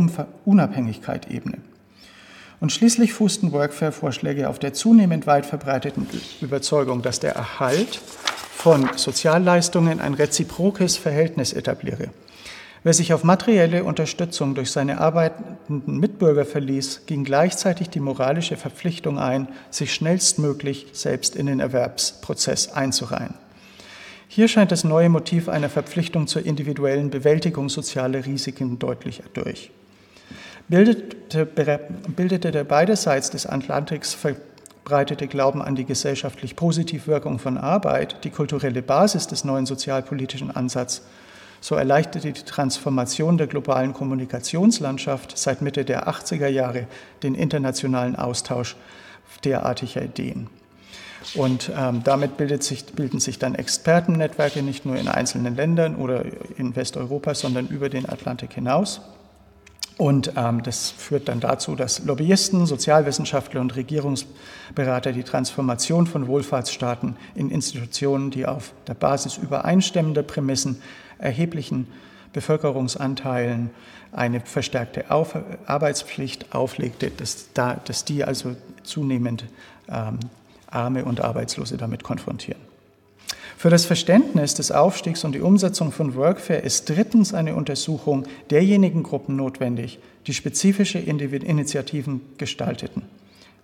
Unabhängigkeit 0.46 1.30
ebne. 1.30 1.58
Und 2.58 2.72
schließlich 2.72 3.12
fußten 3.12 3.52
Workfare-Vorschläge 3.52 4.48
auf 4.48 4.60
der 4.60 4.72
zunehmend 4.72 5.26
weit 5.26 5.44
verbreiteten 5.44 6.06
Überzeugung, 6.40 7.02
dass 7.02 7.20
der 7.20 7.34
Erhalt 7.34 8.00
von 8.56 8.88
Sozialleistungen 8.96 10.00
ein 10.00 10.14
reziprokes 10.14 10.96
Verhältnis 10.96 11.52
etabliere 11.52 12.08
Wer 12.84 12.94
sich 12.94 13.12
auf 13.12 13.22
materielle 13.22 13.84
Unterstützung 13.84 14.56
durch 14.56 14.72
seine 14.72 14.98
arbeitenden 15.00 15.98
Mitbürger 15.98 16.44
verließ, 16.44 17.02
ging 17.06 17.22
gleichzeitig 17.22 17.90
die 17.90 18.00
moralische 18.00 18.56
Verpflichtung 18.56 19.20
ein, 19.20 19.46
sich 19.70 19.94
schnellstmöglich 19.94 20.86
selbst 20.92 21.36
in 21.36 21.46
den 21.46 21.60
Erwerbsprozess 21.60 22.72
einzureihen. 22.72 23.34
Hier 24.26 24.48
scheint 24.48 24.72
das 24.72 24.82
neue 24.82 25.10
Motiv 25.10 25.48
einer 25.48 25.68
Verpflichtung 25.68 26.26
zur 26.26 26.44
individuellen 26.44 27.10
Bewältigung 27.10 27.68
sozialer 27.68 28.24
Risiken 28.26 28.80
deutlich 28.80 29.22
durch. 29.34 29.70
Bildete, 30.68 31.46
bildete 31.46 32.50
der 32.50 32.64
beiderseits 32.64 33.30
des 33.30 33.46
Atlantiks 33.46 34.14
verbreitete 34.14 35.28
Glauben 35.28 35.62
an 35.62 35.76
die 35.76 35.84
gesellschaftlich 35.84 36.56
positive 36.56 37.06
Wirkung 37.06 37.38
von 37.38 37.58
Arbeit 37.58 38.24
die 38.24 38.30
kulturelle 38.30 38.82
Basis 38.82 39.28
des 39.28 39.44
neuen 39.44 39.66
sozialpolitischen 39.66 40.50
Ansatzes, 40.50 41.02
so 41.62 41.76
erleichterte 41.76 42.32
die 42.32 42.42
Transformation 42.42 43.38
der 43.38 43.46
globalen 43.46 43.94
Kommunikationslandschaft 43.94 45.38
seit 45.38 45.62
Mitte 45.62 45.84
der 45.84 46.08
80er 46.08 46.48
Jahre 46.48 46.88
den 47.22 47.36
internationalen 47.36 48.16
Austausch 48.16 48.76
derartiger 49.44 50.02
Ideen. 50.02 50.48
Und 51.34 51.70
ähm, 51.76 52.02
damit 52.02 52.32
sich, 52.64 52.84
bilden 52.86 53.20
sich 53.20 53.38
dann 53.38 53.54
Expertennetzwerke 53.54 54.60
nicht 54.60 54.84
nur 54.84 54.96
in 54.96 55.06
einzelnen 55.06 55.54
Ländern 55.54 55.94
oder 55.94 56.24
in 56.58 56.74
Westeuropa, 56.74 57.36
sondern 57.36 57.68
über 57.68 57.88
den 57.88 58.08
Atlantik 58.08 58.54
hinaus. 58.54 59.00
Und 60.02 60.32
ähm, 60.34 60.64
das 60.64 60.90
führt 60.90 61.28
dann 61.28 61.38
dazu, 61.38 61.76
dass 61.76 62.04
Lobbyisten, 62.04 62.66
Sozialwissenschaftler 62.66 63.60
und 63.60 63.76
Regierungsberater 63.76 65.12
die 65.12 65.22
Transformation 65.22 66.08
von 66.08 66.26
Wohlfahrtsstaaten 66.26 67.14
in 67.36 67.50
Institutionen, 67.50 68.32
die 68.32 68.44
auf 68.44 68.72
der 68.88 68.94
Basis 68.94 69.36
übereinstimmender 69.36 70.24
Prämissen 70.24 70.82
erheblichen 71.18 71.86
Bevölkerungsanteilen 72.32 73.70
eine 74.10 74.40
verstärkte 74.40 75.08
auf 75.12 75.38
Arbeitspflicht 75.66 76.52
auflegte, 76.52 77.12
dass, 77.12 77.52
da, 77.54 77.74
dass, 77.84 78.04
die 78.04 78.24
also 78.24 78.56
zunehmend 78.82 79.44
ähm, 79.88 80.18
Arme 80.66 81.04
und 81.04 81.20
Arbeitslose 81.20 81.76
damit 81.76 82.02
konfrontieren. 82.02 82.71
Für 83.56 83.70
das 83.70 83.84
Verständnis 83.84 84.54
des 84.54 84.72
Aufstiegs 84.72 85.24
und 85.24 85.34
die 85.34 85.40
Umsetzung 85.40 85.92
von 85.92 86.14
Workfare 86.14 86.60
ist 86.60 86.88
drittens 86.88 87.32
eine 87.34 87.54
Untersuchung 87.54 88.24
derjenigen 88.50 89.02
Gruppen 89.02 89.36
notwendig, 89.36 89.98
die 90.26 90.34
spezifische 90.34 90.98
Initiativen 90.98 92.20
gestalteten. 92.38 93.02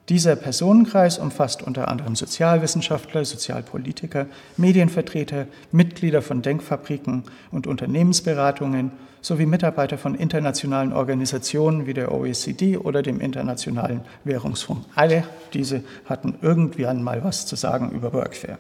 Dieser 0.09 0.37
Personenkreis 0.37 1.19
umfasst 1.19 1.63
unter 1.63 1.89
anderem 1.89 2.17
Sozialwissenschaftler, 2.17 3.27
Sozialpolitiker, 3.27 4.27
Medienvertreter, 4.57 5.47
Mitglieder 5.71 6.23
von 6.23 6.41
Denkfabriken 6.41 7.25
und 7.51 7.67
Unternehmensberatungen 7.67 8.93
sowie 9.21 9.45
Mitarbeiter 9.45 9.99
von 9.99 10.15
internationalen 10.15 10.95
Organisationen 10.95 11.87
wie 11.87 11.93
der 11.93 12.13
OECD 12.13 12.79
oder 12.79 13.03
dem 13.03 13.21
Internationalen 13.21 14.01
Währungsfonds. 14.25 14.89
Alle 14.95 15.25
diese 15.53 15.83
hatten 16.07 16.37
irgendwie 16.41 16.87
einmal 16.87 17.23
was 17.23 17.45
zu 17.45 17.57
sagen 17.57 17.91
über 17.91 18.15
Workfare. 18.15 18.57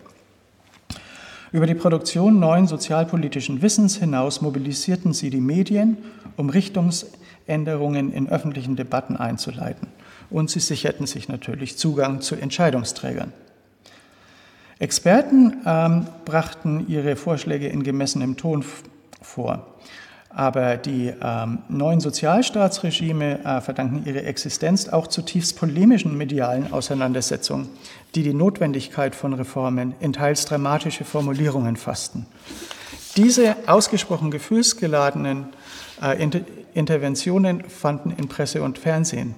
Über 1.51 1.67
die 1.67 1.75
Produktion 1.75 2.39
neuen 2.39 2.67
sozialpolitischen 2.67 3.63
Wissens 3.63 3.97
hinaus 3.97 4.43
mobilisierten 4.43 5.15
sie 5.15 5.31
die 5.31 5.41
Medien, 5.41 5.97
um 6.37 6.51
Richtungsänderungen 6.51 8.13
in 8.13 8.29
öffentlichen 8.29 8.77
Debatten 8.77 9.17
einzuleiten 9.17 9.89
und 10.31 10.51
sie 10.51 10.61
sicherten 10.61 11.07
sich 11.07 11.29
natürlich 11.29 11.79
Zugang 11.79 12.21
zu 12.21 12.37
Entscheidungsträgern. 12.37 13.33
Experten 14.79 15.57
ähm, 15.65 16.07
brachten 16.25 16.87
ihre 16.87 17.17
Vorschläge 17.17 17.67
in 17.69 17.83
gemessenem 17.83 18.37
Ton 18.37 18.65
vor. 19.23 19.67
Aber 20.31 20.77
die 20.77 21.13
ähm, 21.23 21.59
neuen 21.69 22.01
Sozialstaatsregime 22.01 23.45
äh, 23.45 23.61
verdanken 23.61 24.03
ihre 24.05 24.23
Existenz 24.25 24.89
auch 24.89 25.07
zutiefst 25.07 25.59
polemischen 25.59 26.17
medialen 26.17 26.73
Auseinandersetzungen, 26.73 27.69
die 28.15 28.23
die 28.23 28.35
Notwendigkeit 28.35 29.15
von 29.15 29.33
Reformen 29.33 29.95
in 30.01 30.13
teils 30.13 30.45
dramatische 30.45 31.05
Formulierungen 31.05 31.77
fassten. 31.77 32.27
Diese 33.17 33.57
ausgesprochen 33.67 34.31
gefühlsgeladenen 34.31 35.47
äh, 36.03 36.23
Inter 36.23 36.41
Interventionen 36.75 37.65
fanden 37.65 38.13
in 38.17 38.29
Presse 38.29 38.63
und 38.63 38.79
Fernsehen 38.79 39.35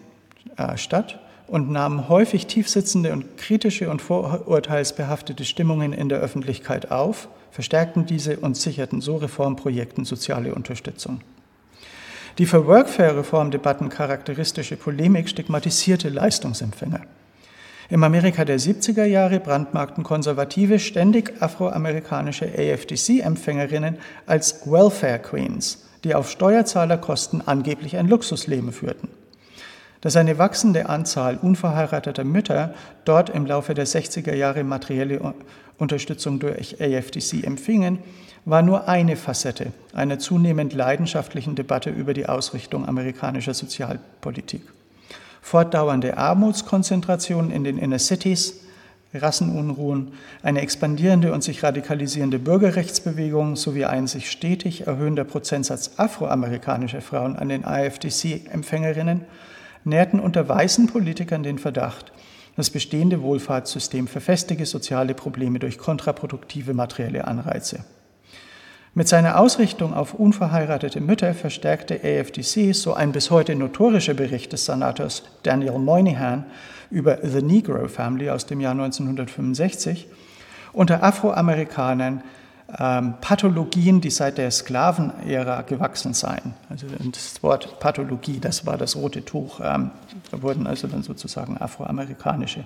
äh, 0.57 0.77
statt 0.77 1.21
und 1.47 1.71
nahmen 1.71 2.09
häufig 2.09 2.47
tiefsitzende 2.47 3.13
und 3.13 3.39
kritische 3.39 3.89
und 3.89 4.03
vorurteilsbehaftete 4.03 5.45
Stimmungen 5.45 5.93
in 5.93 6.09
der 6.09 6.19
Öffentlichkeit 6.19 6.91
auf, 6.91 7.29
verstärkten 7.51 8.07
diese 8.07 8.39
und 8.39 8.57
sicherten 8.57 9.01
so 9.01 9.17
Reformprojekten 9.17 10.05
soziale 10.05 10.55
Unterstützung. 10.55 11.21
Die 12.39 12.47
für 12.47 12.67
Workfare-Reformdebatten 12.67 13.89
charakteristische 13.89 14.77
Polemik 14.77 15.29
stigmatisierte 15.29 16.09
Leistungsempfänger. 16.09 17.01
Im 17.91 18.05
Amerika 18.05 18.45
der 18.45 18.61
70er 18.61 19.05
Jahre 19.05 19.41
brandmarkten 19.41 20.05
Konservative 20.05 20.79
ständig 20.79 21.35
afroamerikanische 21.43 22.47
AFDC-Empfängerinnen 22.47 23.97
als 24.27 24.65
Welfare 24.71 25.19
Queens, 25.19 25.85
die 26.05 26.15
auf 26.15 26.31
Steuerzahlerkosten 26.31 27.47
angeblich 27.47 27.97
ein 27.97 28.07
Luxusleben 28.07 28.73
führten. 28.73 29.09
Dass 30.01 30.17
eine 30.17 30.39
wachsende 30.39 30.89
Anzahl 30.89 31.37
unverheirateter 31.37 32.25
Mütter 32.25 32.75
dort 33.05 33.29
im 33.31 33.45
Laufe 33.45 33.75
der 33.75 33.87
60er 33.87 34.35
Jahre 34.35 34.65
materielle 34.65 35.35
Unterstützung 35.79 36.39
durch 36.39 36.81
AFDC 36.81 37.45
empfingen, 37.45 37.99
war 38.47 38.63
nur 38.63 38.89
eine 38.89 39.17
Facette 39.17 39.73
einer 39.93 40.19
zunehmend 40.19 40.73
leidenschaftlichen 40.73 41.55
Debatte 41.55 41.91
über 41.91 42.15
die 42.15 42.27
Ausrichtung 42.27 42.89
amerikanischer 42.89 43.53
Sozialpolitik. 43.53 44.63
Fortdauernde 45.43 46.17
Armutskonzentration 46.17 47.51
in 47.51 47.65
den 47.65 47.77
Inner 47.77 47.99
Cities, 47.99 48.61
Rassenunruhen, 49.13 50.13
eine 50.43 50.61
expandierende 50.61 51.33
und 51.33 51.43
sich 51.43 51.63
radikalisierende 51.63 52.39
Bürgerrechtsbewegung 52.39 53.57
sowie 53.57 53.85
ein 53.85 54.07
sich 54.07 54.31
stetig 54.31 54.87
erhöhender 54.87 55.25
Prozentsatz 55.25 55.93
afroamerikanischer 55.97 57.01
Frauen 57.01 57.37
an 57.37 57.49
den 57.49 57.65
AFDC-Empfängerinnen 57.65 59.23
nährten 59.85 60.21
unter 60.21 60.49
weißen 60.49 60.87
Politikern 60.87 61.43
den 61.43 61.59
Verdacht, 61.59 62.13
das 62.57 62.71
bestehende 62.71 63.23
Wohlfahrtssystem 63.23 64.07
verfestige 64.07 64.67
soziale 64.67 65.15
Probleme 65.15 65.59
durch 65.59 65.79
kontraproduktive 65.79 66.75
materielle 66.75 67.27
Anreize. 67.27 67.85
Mit 68.93 69.07
seiner 69.07 69.39
Ausrichtung 69.39 69.95
auf 69.95 70.15
unverheiratete 70.15 71.01
Mütter 71.01 71.33
verstärkte 71.33 72.01
AFDC, 72.03 72.75
so 72.75 72.93
ein 72.93 73.13
bis 73.13 73.31
heute 73.31 73.55
notorischer 73.55 74.15
Bericht 74.15 74.53
des 74.53 74.67
Senators 74.67 75.23
Daniel 75.45 75.79
Moynihan 75.79 76.45
über 76.91 77.19
The 77.23 77.41
Negro 77.41 77.87
Family 77.87 78.31
aus 78.31 78.47
dem 78.47 78.61
Jahr 78.61 78.73
1965, 78.73 80.09
unter 80.73 81.05
Afroamerikanern 81.05 82.25
Pathologien, 83.21 84.01
die 84.01 84.11
seit 84.11 84.39
der 84.39 84.51
Sklavenära 84.51 85.63
gewachsen 85.63 86.15
seien. 86.15 86.55
Also 86.69 86.87
das 87.13 87.43
Wort 87.43 87.81
Pathologie, 87.81 88.39
das 88.41 88.67
war 88.67 88.79
das 88.79 88.97
rote 88.97 89.25
Tuch. 89.25 89.61
Ähm, 89.63 89.91
da 90.31 90.43
wurden 90.43 90.67
also 90.67 90.87
dann 90.87 91.03
sozusagen 91.03 91.59
afroamerikanische 91.59 92.65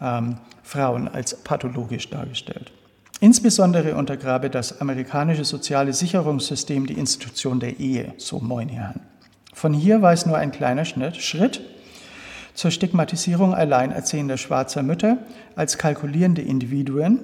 ähm, 0.00 0.36
Frauen 0.62 1.08
als 1.08 1.34
pathologisch 1.34 2.10
dargestellt. 2.10 2.72
Insbesondere 3.20 3.96
untergrabe 3.96 4.48
das 4.48 4.80
amerikanische 4.80 5.44
soziale 5.44 5.92
Sicherungssystem 5.92 6.86
die 6.86 6.94
Institution 6.94 7.60
der 7.60 7.78
Ehe, 7.78 8.14
so 8.16 8.40
Moynihan. 8.40 9.00
Von 9.52 9.74
hier 9.74 10.00
war 10.00 10.12
es 10.12 10.24
nur 10.24 10.38
ein 10.38 10.52
kleiner 10.52 10.86
Schritt 10.86 11.60
zur 12.54 12.70
Stigmatisierung 12.70 13.54
alleinerziehender 13.54 14.38
schwarzer 14.38 14.82
Mütter 14.82 15.18
als 15.54 15.76
kalkulierende 15.76 16.42
Individuen, 16.42 17.20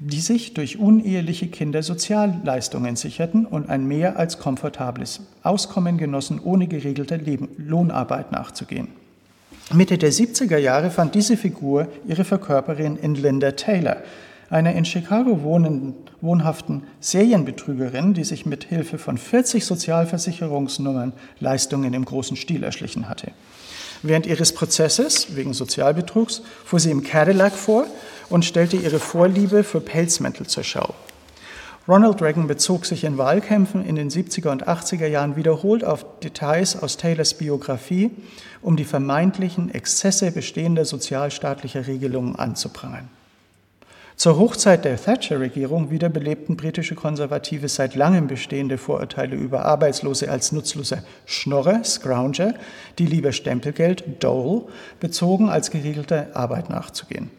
die 0.00 0.20
sich 0.20 0.54
durch 0.54 0.78
uneheliche 0.78 1.48
Kinder 1.48 1.82
Sozialleistungen 1.82 2.96
sicherten 2.96 3.44
und 3.44 3.68
ein 3.68 3.86
mehr 3.86 4.18
als 4.18 4.38
komfortables 4.38 5.20
Auskommen 5.42 5.98
genossen, 5.98 6.40
ohne 6.42 6.66
geregelte 6.66 7.16
Leben, 7.16 7.50
Lohnarbeit 7.58 8.32
nachzugehen. 8.32 8.88
Mitte 9.74 9.98
der 9.98 10.10
70er 10.10 10.56
Jahre 10.56 10.90
fand 10.90 11.14
diese 11.14 11.36
Figur 11.36 11.86
ihre 12.08 12.24
Verkörperin 12.24 12.96
in 12.96 13.14
Linda 13.14 13.52
Taylor, 13.52 13.98
einer 14.48 14.72
in 14.72 14.86
Chicago 14.86 15.42
wohnenden, 15.42 15.94
wohnhaften 16.22 16.82
Serienbetrügerin, 17.00 18.14
die 18.14 18.24
sich 18.24 18.46
mit 18.46 18.64
Hilfe 18.64 18.96
von 18.96 19.18
40 19.18 19.64
Sozialversicherungsnummern 19.64 21.12
Leistungen 21.40 21.92
im 21.92 22.06
großen 22.06 22.36
Stil 22.36 22.64
erschlichen 22.64 23.08
hatte. 23.08 23.32
Während 24.02 24.26
ihres 24.26 24.52
Prozesses 24.52 25.36
wegen 25.36 25.52
Sozialbetrugs 25.52 26.42
fuhr 26.64 26.80
sie 26.80 26.90
im 26.90 27.02
Cadillac 27.02 27.52
vor 27.52 27.86
und 28.30 28.44
stellte 28.44 28.76
ihre 28.76 28.98
Vorliebe 28.98 29.62
für 29.64 29.80
Pelzmäntel 29.80 30.46
zur 30.46 30.64
Schau. 30.64 30.94
Ronald 31.88 32.22
Reagan 32.22 32.46
bezog 32.46 32.86
sich 32.86 33.04
in 33.04 33.18
Wahlkämpfen 33.18 33.84
in 33.84 33.96
den 33.96 34.10
70er 34.10 34.50
und 34.50 34.68
80er 34.68 35.06
Jahren 35.06 35.36
wiederholt 35.36 35.82
auf 35.84 36.06
Details 36.20 36.80
aus 36.80 36.96
Taylors 36.96 37.34
Biografie, 37.34 38.10
um 38.62 38.76
die 38.76 38.84
vermeintlichen 38.84 39.74
Exzesse 39.74 40.30
bestehender 40.30 40.84
sozialstaatlicher 40.84 41.86
Regelungen 41.86 42.36
anzuprangern. 42.36 43.08
Zur 44.20 44.38
Hochzeit 44.38 44.84
der 44.84 45.02
Thatcher-Regierung 45.02 45.90
wiederbelebten 45.90 46.54
britische 46.54 46.94
Konservative 46.94 47.68
seit 47.68 47.94
langem 47.94 48.26
bestehende 48.26 48.76
Vorurteile 48.76 49.34
über 49.34 49.64
Arbeitslose 49.64 50.30
als 50.30 50.52
nutzlose 50.52 51.02
Schnorrer, 51.24 51.82
Scrounger, 51.84 52.52
die 52.98 53.06
lieber 53.06 53.32
Stempelgeld, 53.32 54.22
Dole, 54.22 54.64
bezogen, 55.00 55.48
als 55.48 55.70
geregelte 55.70 56.36
Arbeit 56.36 56.68
nachzugehen. 56.68 57.30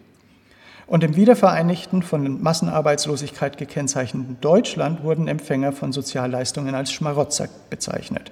Und 0.88 1.04
im 1.04 1.16
wiedervereinigten, 1.16 2.02
von 2.02 2.42
Massenarbeitslosigkeit 2.42 3.60
gekennzeichneten 3.60 4.38
Deutschland 4.42 5.04
wurden 5.04 5.28
Empfänger 5.28 5.74
von 5.74 5.92
Sozialleistungen 5.92 6.74
als 6.74 6.92
Schmarotzer 6.92 7.48
bezeichnet, 7.70 8.32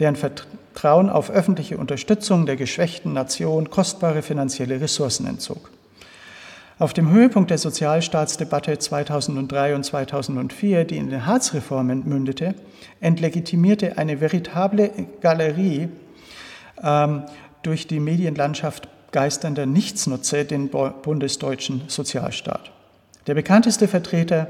deren 0.00 0.16
Vertrauen 0.16 1.10
auf 1.10 1.30
öffentliche 1.30 1.78
Unterstützung 1.78 2.44
der 2.44 2.56
geschwächten 2.56 3.12
Nation 3.12 3.70
kostbare 3.70 4.22
finanzielle 4.22 4.80
Ressourcen 4.80 5.28
entzog. 5.28 5.70
Auf 6.76 6.92
dem 6.92 7.12
Höhepunkt 7.12 7.50
der 7.50 7.58
Sozialstaatsdebatte 7.58 8.76
2003 8.76 9.76
und 9.76 9.84
2004, 9.84 10.84
die 10.84 10.96
in 10.96 11.08
den 11.08 11.24
Harzreformen 11.24 12.02
mündete, 12.04 12.56
entlegitimierte 13.00 13.96
eine 13.96 14.20
veritable 14.20 14.90
Galerie 15.20 15.88
ähm, 16.82 17.22
durch 17.62 17.86
die 17.86 18.00
Medienlandschaft 18.00 18.88
geisternder 19.12 19.66
Nichtsnutze 19.66 20.44
den 20.44 20.68
bundesdeutschen 20.68 21.82
Sozialstaat. 21.86 22.72
Der 23.28 23.34
bekannteste 23.34 23.86
Vertreter 23.86 24.48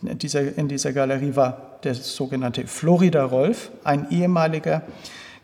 dieser, 0.00 0.56
in 0.56 0.68
dieser 0.68 0.94
Galerie 0.94 1.36
war 1.36 1.78
der 1.84 1.94
sogenannte 1.94 2.66
Florida 2.66 3.22
Rolf, 3.24 3.70
ein 3.84 4.10
ehemaliger 4.10 4.82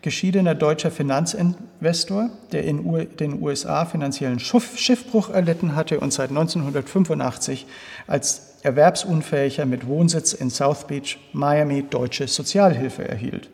geschiedener 0.04 0.54
deutscher 0.54 0.90
Finanzinvestor, 0.90 2.28
der 2.52 2.64
in 2.64 3.08
den 3.18 3.42
USA 3.42 3.86
finanziellen 3.86 4.38
Schiffbruch 4.38 5.30
erlitten 5.30 5.74
hatte 5.74 5.98
und 5.98 6.12
seit 6.12 6.28
1985 6.28 7.66
als 8.06 8.58
Erwerbsunfähiger 8.62 9.64
mit 9.64 9.86
Wohnsitz 9.86 10.34
in 10.34 10.50
South 10.50 10.86
Beach, 10.86 11.18
Miami, 11.32 11.84
deutsche 11.88 12.28
Sozialhilfe 12.28 13.08
erhielt. 13.08 13.48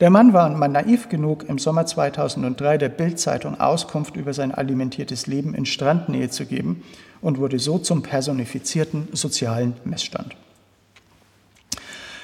Der 0.00 0.10
Mann 0.10 0.32
war 0.32 0.48
mal 0.50 0.68
naiv 0.68 1.08
genug, 1.08 1.48
im 1.48 1.58
Sommer 1.58 1.84
2003 1.84 2.78
der 2.78 2.88
Bildzeitung 2.88 3.58
Auskunft 3.58 4.16
über 4.16 4.32
sein 4.32 4.54
alimentiertes 4.54 5.26
Leben 5.26 5.52
in 5.52 5.66
Strandnähe 5.66 6.30
zu 6.30 6.46
geben 6.46 6.84
und 7.20 7.38
wurde 7.38 7.58
so 7.58 7.78
zum 7.78 8.02
personifizierten 8.02 9.08
sozialen 9.12 9.74
Messstand. 9.84 10.36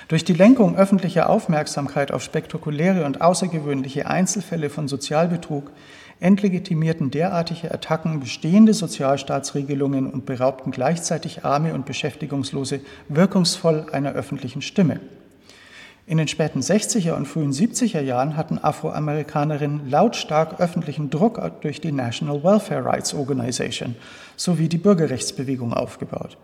Durch 0.09 0.25
die 0.25 0.33
Lenkung 0.33 0.75
öffentlicher 0.75 1.29
Aufmerksamkeit 1.29 2.13
auf 2.13 2.23
spektakuläre 2.23 3.05
und 3.05 3.21
außergewöhnliche 3.21 4.07
Einzelfälle 4.07 4.71
von 4.71 4.89
Sozialbetrug 4.89 5.71
entlegitimierten 6.19 7.11
derartige 7.11 7.71
Attacken 7.71 8.19
bestehende 8.19 8.73
Sozialstaatsregelungen 8.73 10.11
und 10.11 10.25
beraubten 10.25 10.71
gleichzeitig 10.71 11.45
Arme 11.45 11.75
und 11.75 11.85
Beschäftigungslose 11.85 12.81
wirkungsvoll 13.11 13.87
einer 13.93 14.13
öffentlichen 14.13 14.63
Stimme. 14.63 14.99
In 16.07 16.17
den 16.17 16.27
späten 16.27 16.61
60er 16.61 17.13
und 17.13 17.29
frühen 17.29 17.53
70er 17.53 18.01
Jahren 18.01 18.35
hatten 18.39 18.59
Afroamerikanerinnen 18.59 19.91
lautstark 19.91 20.59
öffentlichen 20.59 21.11
Druck 21.11 21.39
durch 21.61 21.83
die 21.83 21.93
National 21.93 22.43
Welfare 22.43 22.83
Rights 22.83 23.13
Organization 23.13 23.95
sowie 24.37 24.71
die 24.71 24.79
Bürgerrechtsbewegung 24.79 25.75
aufgebaut. 25.75 26.39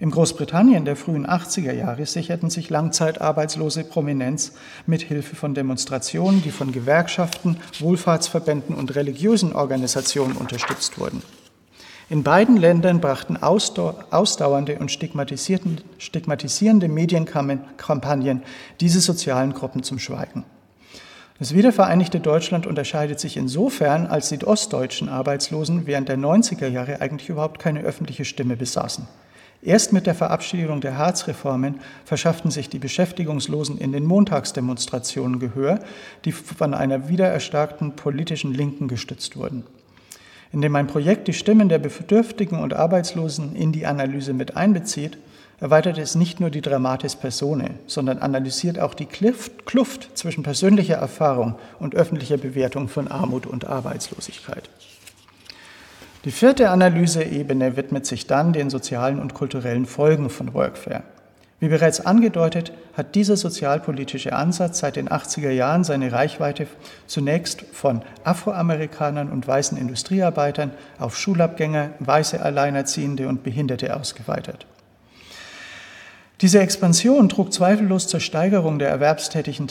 In 0.00 0.10
Großbritannien 0.10 0.84
der 0.84 0.96
frühen 0.96 1.24
80er 1.24 1.72
Jahre 1.72 2.04
sicherten 2.04 2.50
sich 2.50 2.68
Langzeitarbeitslose 2.68 3.84
Prominenz 3.84 4.52
mit 4.86 5.02
Hilfe 5.02 5.36
von 5.36 5.54
Demonstrationen, 5.54 6.42
die 6.42 6.50
von 6.50 6.72
Gewerkschaften, 6.72 7.58
Wohlfahrtsverbänden 7.78 8.74
und 8.74 8.96
religiösen 8.96 9.52
Organisationen 9.54 10.36
unterstützt 10.36 10.98
wurden. 10.98 11.22
In 12.10 12.24
beiden 12.24 12.56
Ländern 12.56 13.00
brachten 13.00 13.36
ausdauernde 13.36 14.78
und 14.78 14.90
stigmatisierende 14.90 16.88
Medienkampagnen 16.88 18.42
diese 18.80 19.00
sozialen 19.00 19.54
Gruppen 19.54 19.84
zum 19.84 20.00
Schweigen. 20.00 20.44
Das 21.38 21.54
wiedervereinigte 21.54 22.20
Deutschland 22.20 22.66
unterscheidet 22.66 23.20
sich 23.20 23.36
insofern, 23.36 24.06
als 24.06 24.28
die 24.28 24.44
ostdeutschen 24.44 25.08
Arbeitslosen 25.08 25.86
während 25.86 26.08
der 26.08 26.18
90er 26.18 26.66
Jahre 26.68 27.00
eigentlich 27.00 27.28
überhaupt 27.28 27.60
keine 27.60 27.80
öffentliche 27.80 28.24
Stimme 28.24 28.56
besaßen. 28.56 29.06
Erst 29.64 29.94
mit 29.94 30.06
der 30.06 30.14
Verabschiedung 30.14 30.82
der 30.82 30.98
Harzreformen 30.98 31.80
verschafften 32.04 32.50
sich 32.50 32.68
die 32.68 32.78
Beschäftigungslosen 32.78 33.78
in 33.78 33.92
den 33.92 34.04
Montagsdemonstrationen 34.04 35.40
Gehör, 35.40 35.80
die 36.26 36.32
von 36.32 36.74
einer 36.74 37.08
wiedererstarkten 37.08 37.96
politischen 37.96 38.52
Linken 38.52 38.88
gestützt 38.88 39.38
wurden. 39.38 39.64
Indem 40.52 40.76
ein 40.76 40.86
Projekt 40.86 41.28
die 41.28 41.32
Stimmen 41.32 41.70
der 41.70 41.78
Bedürftigen 41.78 42.60
und 42.60 42.74
Arbeitslosen 42.74 43.56
in 43.56 43.72
die 43.72 43.86
Analyse 43.86 44.34
mit 44.34 44.54
einbezieht, 44.54 45.16
erweitert 45.60 45.96
es 45.96 46.14
nicht 46.14 46.40
nur 46.40 46.50
die 46.50 46.60
Dramatis 46.60 47.16
Personae, 47.16 47.70
sondern 47.86 48.18
analysiert 48.18 48.78
auch 48.78 48.92
die 48.92 49.06
Kluft 49.06 50.18
zwischen 50.18 50.42
persönlicher 50.42 50.96
Erfahrung 50.96 51.54
und 51.78 51.94
öffentlicher 51.94 52.36
Bewertung 52.36 52.88
von 52.88 53.08
Armut 53.08 53.46
und 53.46 53.66
Arbeitslosigkeit. 53.66 54.68
Die 56.24 56.30
vierte 56.30 56.70
Analyseebene 56.70 57.76
widmet 57.76 58.06
sich 58.06 58.26
dann 58.26 58.54
den 58.54 58.70
sozialen 58.70 59.18
und 59.18 59.34
kulturellen 59.34 59.84
Folgen 59.84 60.30
von 60.30 60.54
Workfare. 60.54 61.02
Wie 61.60 61.68
bereits 61.68 62.04
angedeutet, 62.04 62.72
hat 62.96 63.14
dieser 63.14 63.36
sozialpolitische 63.36 64.32
Ansatz 64.32 64.78
seit 64.78 64.96
den 64.96 65.10
80er 65.10 65.50
Jahren 65.50 65.84
seine 65.84 66.12
Reichweite 66.12 66.66
zunächst 67.06 67.62
von 67.72 68.00
Afroamerikanern 68.24 69.30
und 69.30 69.46
weißen 69.46 69.76
Industriearbeitern 69.76 70.70
auf 70.98 71.14
Schulabgänger, 71.18 71.90
weiße 72.00 72.40
Alleinerziehende 72.40 73.28
und 73.28 73.42
Behinderte 73.42 73.94
ausgeweitet. 73.94 74.66
Diese 76.40 76.60
Expansion 76.60 77.28
trug 77.28 77.52
zweifellos 77.52 78.08
zur 78.08 78.20
Steigerung 78.20 78.78
der 78.78 78.88
erwerbstätigen 78.88 79.68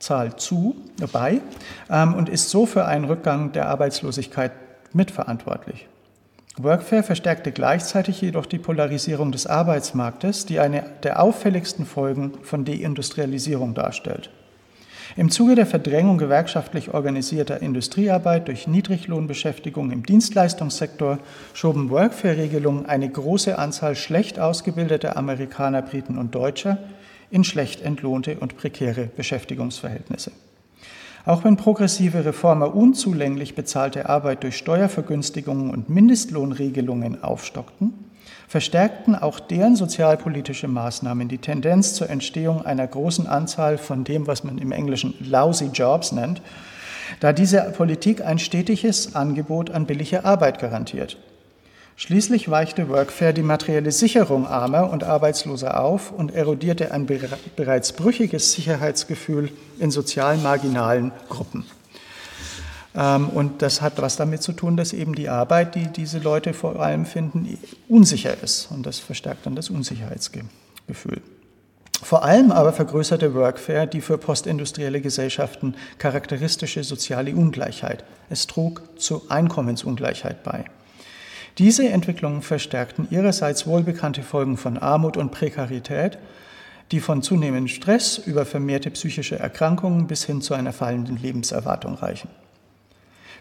Zahl 0.00 0.36
zu, 0.36 0.74
bei 1.12 1.40
ähm, 1.88 2.14
und 2.14 2.28
ist 2.28 2.50
so 2.50 2.66
für 2.66 2.86
einen 2.86 3.04
Rückgang 3.04 3.52
der 3.52 3.68
Arbeitslosigkeit 3.68 4.50
mitverantwortlich. 4.92 5.86
Workfare 6.58 7.02
verstärkte 7.02 7.50
gleichzeitig 7.50 8.20
jedoch 8.20 8.44
die 8.44 8.58
Polarisierung 8.58 9.32
des 9.32 9.46
Arbeitsmarktes, 9.46 10.44
die 10.44 10.60
eine 10.60 10.84
der 11.02 11.22
auffälligsten 11.22 11.86
Folgen 11.86 12.32
von 12.42 12.64
Deindustrialisierung 12.64 13.72
darstellt. 13.74 14.30
Im 15.16 15.30
Zuge 15.30 15.54
der 15.54 15.66
Verdrängung 15.66 16.16
gewerkschaftlich 16.18 16.94
organisierter 16.94 17.60
Industriearbeit 17.60 18.48
durch 18.48 18.66
Niedriglohnbeschäftigung 18.66 19.90
im 19.90 20.06
Dienstleistungssektor 20.06 21.18
schoben 21.52 21.90
Workfare-Regelungen 21.90 22.86
eine 22.86 23.10
große 23.10 23.58
Anzahl 23.58 23.94
schlecht 23.94 24.38
ausgebildeter 24.38 25.16
Amerikaner, 25.16 25.82
Briten 25.82 26.16
und 26.16 26.34
Deutscher 26.34 26.78
in 27.30 27.44
schlecht 27.44 27.82
entlohnte 27.82 28.38
und 28.38 28.56
prekäre 28.56 29.08
Beschäftigungsverhältnisse. 29.16 30.32
Auch 31.24 31.44
wenn 31.44 31.56
progressive 31.56 32.24
Reformer 32.24 32.74
unzulänglich 32.74 33.54
bezahlte 33.54 34.08
Arbeit 34.08 34.42
durch 34.42 34.56
Steuervergünstigungen 34.56 35.70
und 35.70 35.88
Mindestlohnregelungen 35.88 37.22
aufstockten, 37.22 37.92
verstärkten 38.48 39.14
auch 39.14 39.38
deren 39.38 39.76
sozialpolitische 39.76 40.68
Maßnahmen 40.68 41.28
die 41.28 41.38
Tendenz 41.38 41.94
zur 41.94 42.10
Entstehung 42.10 42.66
einer 42.66 42.86
großen 42.86 43.26
Anzahl 43.26 43.78
von 43.78 44.04
dem, 44.04 44.26
was 44.26 44.42
man 44.42 44.58
im 44.58 44.72
Englischen 44.72 45.14
lousy 45.20 45.70
Jobs 45.72 46.12
nennt, 46.12 46.42
da 47.20 47.32
diese 47.32 47.62
Politik 47.76 48.24
ein 48.24 48.38
stetiges 48.38 49.14
Angebot 49.14 49.70
an 49.70 49.86
billiger 49.86 50.24
Arbeit 50.24 50.58
garantiert. 50.58 51.16
Schließlich 51.96 52.50
weichte 52.50 52.88
Workfare 52.88 53.34
die 53.34 53.42
materielle 53.42 53.92
Sicherung 53.92 54.46
armer 54.46 54.90
und 54.90 55.04
Arbeitsloser 55.04 55.80
auf 55.80 56.10
und 56.10 56.34
erodierte 56.34 56.92
ein 56.92 57.06
bereits 57.56 57.92
brüchiges 57.92 58.52
Sicherheitsgefühl 58.52 59.50
in 59.78 59.90
sozial 59.90 60.38
marginalen 60.38 61.12
Gruppen. 61.28 61.64
Ähm, 62.94 63.28
und 63.28 63.62
das 63.62 63.82
hat 63.82 64.00
was 64.00 64.16
damit 64.16 64.42
zu 64.42 64.52
tun, 64.52 64.76
dass 64.76 64.92
eben 64.92 65.14
die 65.14 65.28
Arbeit, 65.28 65.74
die 65.74 65.86
diese 65.86 66.18
Leute 66.18 66.54
vor 66.54 66.80
allem 66.80 67.06
finden, 67.06 67.58
unsicher 67.88 68.42
ist. 68.42 68.70
Und 68.70 68.86
das 68.86 68.98
verstärkt 68.98 69.46
dann 69.46 69.54
das 69.54 69.70
Unsicherheitsgefühl. 69.70 71.22
Vor 72.02 72.24
allem 72.24 72.50
aber 72.50 72.72
vergrößerte 72.72 73.32
Workfare 73.34 73.86
die 73.86 74.00
für 74.00 74.18
postindustrielle 74.18 75.00
Gesellschaften 75.00 75.76
charakteristische 75.98 76.82
soziale 76.82 77.34
Ungleichheit. 77.34 78.04
Es 78.28 78.48
trug 78.48 78.82
zur 78.96 79.30
Einkommensungleichheit 79.30 80.42
bei. 80.42 80.64
Diese 81.58 81.88
Entwicklungen 81.88 82.42
verstärkten 82.42 83.08
ihrerseits 83.10 83.66
wohlbekannte 83.66 84.22
Folgen 84.22 84.56
von 84.56 84.78
Armut 84.78 85.16
und 85.16 85.32
Prekarität, 85.32 86.18
die 86.90 87.00
von 87.00 87.22
zunehmendem 87.22 87.68
Stress 87.68 88.18
über 88.18 88.44
vermehrte 88.44 88.90
psychische 88.90 89.38
Erkrankungen 89.38 90.06
bis 90.06 90.24
hin 90.24 90.40
zu 90.40 90.54
einer 90.54 90.72
fallenden 90.72 91.16
Lebenserwartung 91.16 91.94
reichen. 91.94 92.28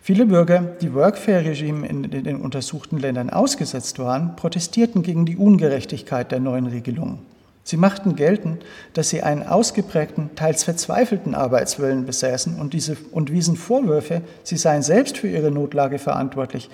Viele 0.01 0.25
Bürger, 0.25 0.61
die 0.81 0.93
Workfare-Regime 0.93 1.87
in 1.87 2.03
den 2.09 2.41
untersuchten 2.41 2.97
Ländern 2.97 3.29
ausgesetzt 3.29 3.99
waren, 3.99 4.35
protestierten 4.35 5.03
gegen 5.03 5.25
die 5.25 5.37
Ungerechtigkeit 5.37 6.31
der 6.31 6.39
neuen 6.39 6.65
Regelungen. 6.65 7.19
Sie 7.63 7.77
machten 7.77 8.15
geltend, 8.15 8.65
dass 8.93 9.09
sie 9.09 9.21
einen 9.21 9.43
ausgeprägten, 9.43 10.31
teils 10.35 10.63
verzweifelten 10.63 11.35
Arbeitswillen 11.35 12.07
besäßen 12.07 12.59
und, 12.59 12.73
diese, 12.73 12.97
und 13.11 13.31
wiesen 13.31 13.55
Vorwürfe, 13.55 14.21
sie 14.43 14.57
seien 14.57 14.81
selbst 14.81 15.19
für 15.19 15.27
ihre 15.27 15.51
Notlage 15.51 15.99
verantwortlich, 15.99 16.71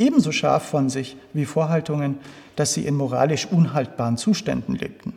ebenso 0.00 0.32
scharf 0.32 0.64
von 0.64 0.90
sich 0.90 1.16
wie 1.32 1.44
Vorhaltungen, 1.44 2.18
dass 2.56 2.74
sie 2.74 2.86
in 2.86 2.96
moralisch 2.96 3.46
unhaltbaren 3.46 4.16
Zuständen 4.16 4.74
lebten. 4.74 5.14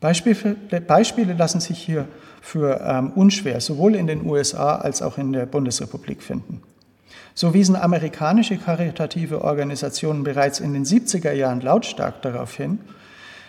Beispiele, 0.00 1.32
lassen 1.34 1.60
sich 1.60 1.78
hier 1.78 2.06
für 2.42 2.80
ähm, 2.84 3.12
unschwer 3.14 3.60
sowohl 3.60 3.94
in 3.94 4.06
den 4.06 4.26
USA 4.26 4.76
als 4.76 5.02
auch 5.02 5.18
in 5.18 5.32
der 5.32 5.46
Bundesrepublik 5.46 6.22
finden. 6.22 6.62
So 7.34 7.54
wiesen 7.54 7.76
amerikanische 7.76 8.56
karitative 8.56 9.42
Organisationen 9.42 10.22
bereits 10.22 10.60
in 10.60 10.72
den 10.72 10.84
70er 10.84 11.32
Jahren 11.32 11.60
lautstark 11.60 12.22
darauf 12.22 12.54
hin, 12.54 12.78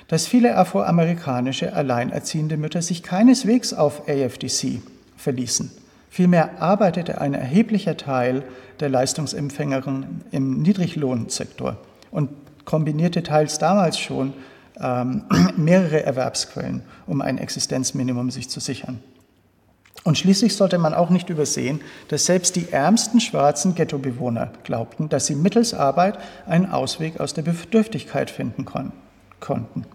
dass 0.07 0.25
viele 0.25 0.55
afroamerikanische 0.57 1.73
alleinerziehende 1.73 2.57
Mütter 2.57 2.81
sich 2.81 3.03
keineswegs 3.03 3.73
auf 3.73 4.07
AFDC 4.07 4.81
verließen. 5.17 5.71
Vielmehr 6.09 6.61
arbeitete 6.61 7.21
ein 7.21 7.33
erheblicher 7.33 7.97
Teil 7.97 8.43
der 8.79 8.89
Leistungsempfängerinnen 8.89 10.23
im 10.31 10.61
Niedriglohnsektor 10.61 11.77
und 12.11 12.29
kombinierte 12.65 13.23
teils 13.23 13.59
damals 13.59 13.99
schon 13.99 14.33
ähm, 14.79 15.23
mehrere 15.57 16.03
Erwerbsquellen, 16.03 16.83
um 17.05 17.21
ein 17.21 17.37
Existenzminimum 17.37 18.31
sich 18.31 18.49
zu 18.49 18.59
sichern. 18.59 18.99
Und 20.03 20.17
schließlich 20.17 20.55
sollte 20.55 20.77
man 20.77 20.93
auch 20.93 21.09
nicht 21.09 21.29
übersehen, 21.29 21.81
dass 22.07 22.25
selbst 22.25 22.55
die 22.55 22.71
ärmsten 22.71 23.19
schwarzen 23.19 23.75
Ghettobewohner 23.75 24.51
glaubten, 24.63 25.09
dass 25.09 25.25
sie 25.25 25.35
mittels 25.35 25.73
Arbeit 25.73 26.17
einen 26.45 26.67
Ausweg 26.67 27.19
aus 27.19 27.33
der 27.33 27.41
Bedürftigkeit 27.41 28.29
finden 28.29 28.63
kon 28.63 28.93
konnten. 29.39 29.85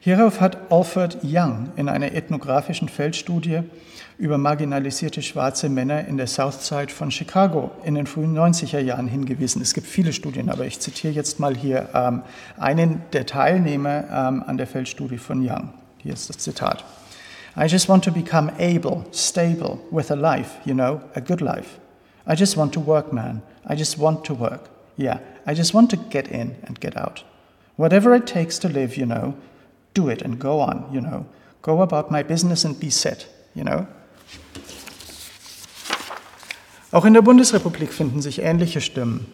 Hierauf 0.00 0.40
hat 0.40 0.58
Alfred 0.70 1.18
Young 1.24 1.70
in 1.76 1.88
einer 1.88 2.12
ethnografischen 2.12 2.88
Feldstudie 2.88 3.62
über 4.18 4.36
marginalisierte 4.36 5.22
schwarze 5.22 5.68
Männer 5.68 6.06
in 6.06 6.16
der 6.16 6.26
Southside 6.26 6.88
von 6.88 7.12
Chicago 7.12 7.70
in 7.84 7.94
den 7.94 8.06
frühen 8.06 8.36
90er 8.36 8.80
Jahren 8.80 9.06
hingewiesen. 9.06 9.62
Es 9.62 9.74
gibt 9.74 9.86
viele 9.86 10.12
Studien, 10.12 10.50
aber 10.50 10.66
ich 10.66 10.80
zitiere 10.80 11.12
jetzt 11.12 11.38
mal 11.38 11.56
hier 11.56 11.88
ähm, 11.94 12.22
einen 12.58 13.02
der 13.12 13.26
Teilnehmer 13.26 14.04
ähm, 14.10 14.42
an 14.44 14.58
der 14.58 14.66
Feldstudie 14.66 15.18
von 15.18 15.38
Young. 15.40 15.72
Hier 15.98 16.14
ist 16.14 16.28
das 16.28 16.38
Zitat. 16.38 16.84
I 17.56 17.66
just 17.66 17.88
want 17.88 18.04
to 18.04 18.12
become 18.12 18.52
able, 18.58 19.04
stable, 19.12 19.78
with 19.90 20.10
a 20.10 20.14
life, 20.14 20.58
you 20.64 20.74
know, 20.74 21.00
a 21.14 21.20
good 21.20 21.40
life. 21.40 21.78
I 22.26 22.34
just 22.34 22.56
want 22.56 22.74
to 22.74 22.80
work, 22.84 23.12
man. 23.12 23.42
I 23.68 23.76
just 23.76 23.98
want 23.98 24.24
to 24.26 24.34
work. 24.34 24.68
Yeah, 24.96 25.20
I 25.46 25.54
just 25.54 25.74
want 25.74 25.90
to 25.90 25.96
get 25.96 26.28
in 26.28 26.56
and 26.66 26.80
get 26.80 26.96
out. 26.96 27.22
Whatever 27.76 28.14
it 28.16 28.26
takes 28.26 28.58
to 28.60 28.68
live, 28.68 28.96
you 28.96 29.06
know, 29.06 29.34
do 29.94 30.08
it 30.08 30.22
and 30.22 30.40
go 30.40 30.60
on, 30.60 30.88
you 30.92 31.00
know. 31.00 31.26
Go 31.62 31.82
about 31.82 32.10
my 32.10 32.24
business 32.24 32.64
and 32.64 32.78
be 32.78 32.90
set, 32.90 33.26
you 33.54 33.62
know. 33.62 33.86
Auch 36.90 37.04
in 37.04 37.14
der 37.14 37.22
Bundesrepublik 37.22 37.92
finden 37.92 38.22
sich 38.22 38.40
ähnliche 38.40 38.80
Stimmen. 38.80 39.26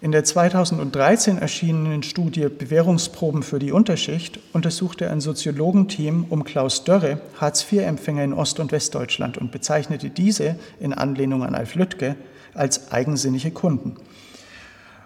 In 0.00 0.12
der 0.12 0.24
2013 0.24 1.38
erschienenen 1.38 2.02
Studie 2.02 2.48
Bewährungsproben 2.48 3.42
für 3.42 3.58
die 3.58 3.72
Unterschicht 3.72 4.38
untersuchte 4.52 5.10
ein 5.10 5.20
Soziologenteam 5.20 6.26
um 6.28 6.44
Klaus 6.44 6.84
Dörre 6.84 7.20
Hartz-IV-Empfänger 7.40 8.24
in 8.24 8.32
Ost- 8.34 8.60
und 8.60 8.72
Westdeutschland 8.72 9.38
und 9.38 9.50
bezeichnete 9.50 10.10
diese 10.10 10.56
in 10.80 10.92
Anlehnung 10.92 11.42
an 11.42 11.54
Alf 11.54 11.74
Lüttke 11.74 12.16
als 12.52 12.92
eigensinnige 12.92 13.50
Kunden. 13.50 13.96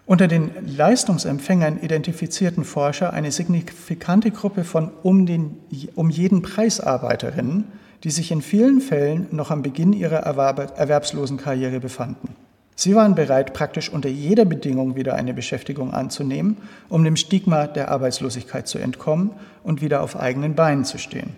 Unter 0.06 0.26
den 0.26 0.50
Leistungsempfängern 0.66 1.80
identifizierten 1.82 2.64
Forscher 2.64 3.12
eine 3.12 3.30
signifikante 3.30 4.30
Gruppe 4.30 4.64
von 4.64 4.90
um, 5.02 5.26
den, 5.26 5.58
um 5.94 6.10
jeden 6.10 6.42
Preisarbeiterinnen, 6.42 7.64
die 8.04 8.10
sich 8.10 8.30
in 8.30 8.42
vielen 8.42 8.80
Fällen 8.80 9.26
noch 9.30 9.50
am 9.50 9.62
Beginn 9.62 9.92
ihrer 9.92 10.18
erwerbslosen 10.18 11.36
Karriere 11.36 11.80
befanden. 11.80 12.36
Sie 12.76 12.94
waren 12.94 13.16
bereit, 13.16 13.54
praktisch 13.54 13.92
unter 13.92 14.08
jeder 14.08 14.44
Bedingung 14.44 14.94
wieder 14.94 15.16
eine 15.16 15.34
Beschäftigung 15.34 15.92
anzunehmen, 15.92 16.58
um 16.88 17.02
dem 17.02 17.16
Stigma 17.16 17.66
der 17.66 17.90
Arbeitslosigkeit 17.90 18.68
zu 18.68 18.78
entkommen 18.78 19.32
und 19.64 19.82
wieder 19.82 20.00
auf 20.00 20.14
eigenen 20.14 20.54
Beinen 20.54 20.84
zu 20.84 20.96
stehen. 20.96 21.30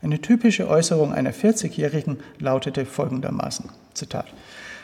Eine 0.00 0.20
typische 0.20 0.68
Äußerung 0.68 1.12
einer 1.12 1.32
40-Jährigen 1.32 2.18
lautete 2.38 2.86
folgendermaßen, 2.86 3.70
Zitat, 3.94 4.26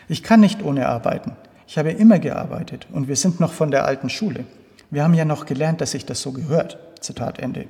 Ich 0.08 0.24
kann 0.24 0.40
nicht 0.40 0.64
ohne 0.64 0.88
arbeiten. 0.88 1.36
Ich 1.68 1.78
habe 1.78 1.92
immer 1.92 2.18
gearbeitet 2.18 2.88
und 2.92 3.06
wir 3.06 3.14
sind 3.14 3.38
noch 3.38 3.52
von 3.52 3.70
der 3.70 3.84
alten 3.84 4.10
Schule. 4.10 4.44
Wir 4.90 5.04
haben 5.04 5.14
ja 5.14 5.24
noch 5.24 5.46
gelernt, 5.46 5.80
dass 5.80 5.92
sich 5.92 6.04
das 6.04 6.20
so 6.20 6.32
gehört. 6.32 6.78
Zitat 7.00 7.38
Ende. 7.38 7.66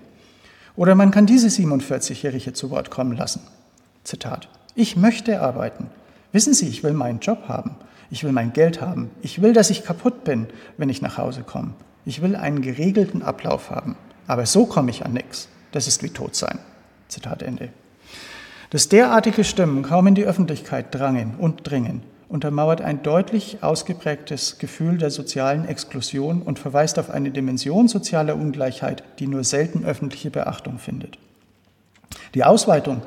Oder 0.76 0.94
man 0.94 1.10
kann 1.10 1.26
diese 1.26 1.48
47-Jährige 1.48 2.52
zu 2.52 2.70
Wort 2.70 2.90
kommen 2.90 3.16
lassen. 3.16 3.40
Zitat. 4.04 4.48
Ich 4.74 4.96
möchte 4.96 5.40
arbeiten. 5.40 5.88
Wissen 6.32 6.54
Sie, 6.54 6.68
ich 6.68 6.82
will 6.82 6.94
meinen 6.94 7.20
Job 7.20 7.48
haben. 7.48 7.76
Ich 8.10 8.24
will 8.24 8.32
mein 8.32 8.52
Geld 8.52 8.80
haben. 8.80 9.10
Ich 9.22 9.42
will, 9.42 9.52
dass 9.52 9.70
ich 9.70 9.84
kaputt 9.84 10.24
bin, 10.24 10.46
wenn 10.76 10.88
ich 10.88 11.02
nach 11.02 11.18
Hause 11.18 11.42
komme. 11.42 11.74
Ich 12.04 12.22
will 12.22 12.36
einen 12.36 12.62
geregelten 12.62 13.22
Ablauf 13.22 13.70
haben. 13.70 13.96
Aber 14.26 14.46
so 14.46 14.66
komme 14.66 14.90
ich 14.90 15.04
an 15.04 15.12
nichts. 15.12 15.48
Das 15.72 15.86
ist 15.86 16.02
wie 16.02 16.10
tot 16.10 16.34
sein. 16.34 16.58
Zitat 17.08 17.42
Ende. 17.42 17.68
Dass 18.70 18.88
derartige 18.88 19.44
Stimmen 19.44 19.82
kaum 19.82 20.06
in 20.06 20.14
die 20.14 20.24
Öffentlichkeit 20.24 20.94
drangen 20.94 21.34
und 21.38 21.68
dringen, 21.68 22.02
untermauert 22.32 22.80
ein 22.80 23.02
deutlich 23.02 23.62
ausgeprägtes 23.62 24.58
Gefühl 24.58 24.96
der 24.96 25.10
sozialen 25.10 25.68
Exklusion 25.68 26.40
und 26.40 26.58
verweist 26.58 26.98
auf 26.98 27.10
eine 27.10 27.30
Dimension 27.30 27.88
sozialer 27.88 28.36
Ungleichheit, 28.36 29.04
die 29.18 29.26
nur 29.26 29.44
selten 29.44 29.84
öffentliche 29.84 30.30
Beachtung 30.30 30.78
findet. 30.78 31.18
Die 32.34 32.44
Ausweitung 32.44 33.02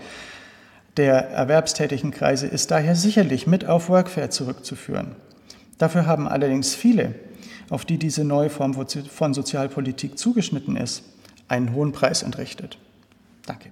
der 0.98 1.30
erwerbstätigen 1.32 2.12
Kreise 2.12 2.46
ist 2.46 2.70
daher 2.70 2.96
sicherlich 2.96 3.48
mit 3.48 3.66
auf 3.66 3.90
Workfare 3.90 4.30
zurückzuführen. 4.30 5.16
Dafür 5.80 6.06
haben 6.06 6.28
allerdings 6.28 6.76
viele, 6.76 7.16
auf 7.70 7.84
die 7.84 7.98
diese 7.98 8.24
neue 8.24 8.52
Form 8.52 8.76
von 8.76 9.34
Sozialpolitik 9.34 10.20
zugeschnitten 10.20 10.78
ist, 10.78 11.04
einen 11.48 11.74
hohen 11.74 11.92
Preis 11.92 12.22
entrichtet. 12.22 12.78
Danke. 13.46 13.72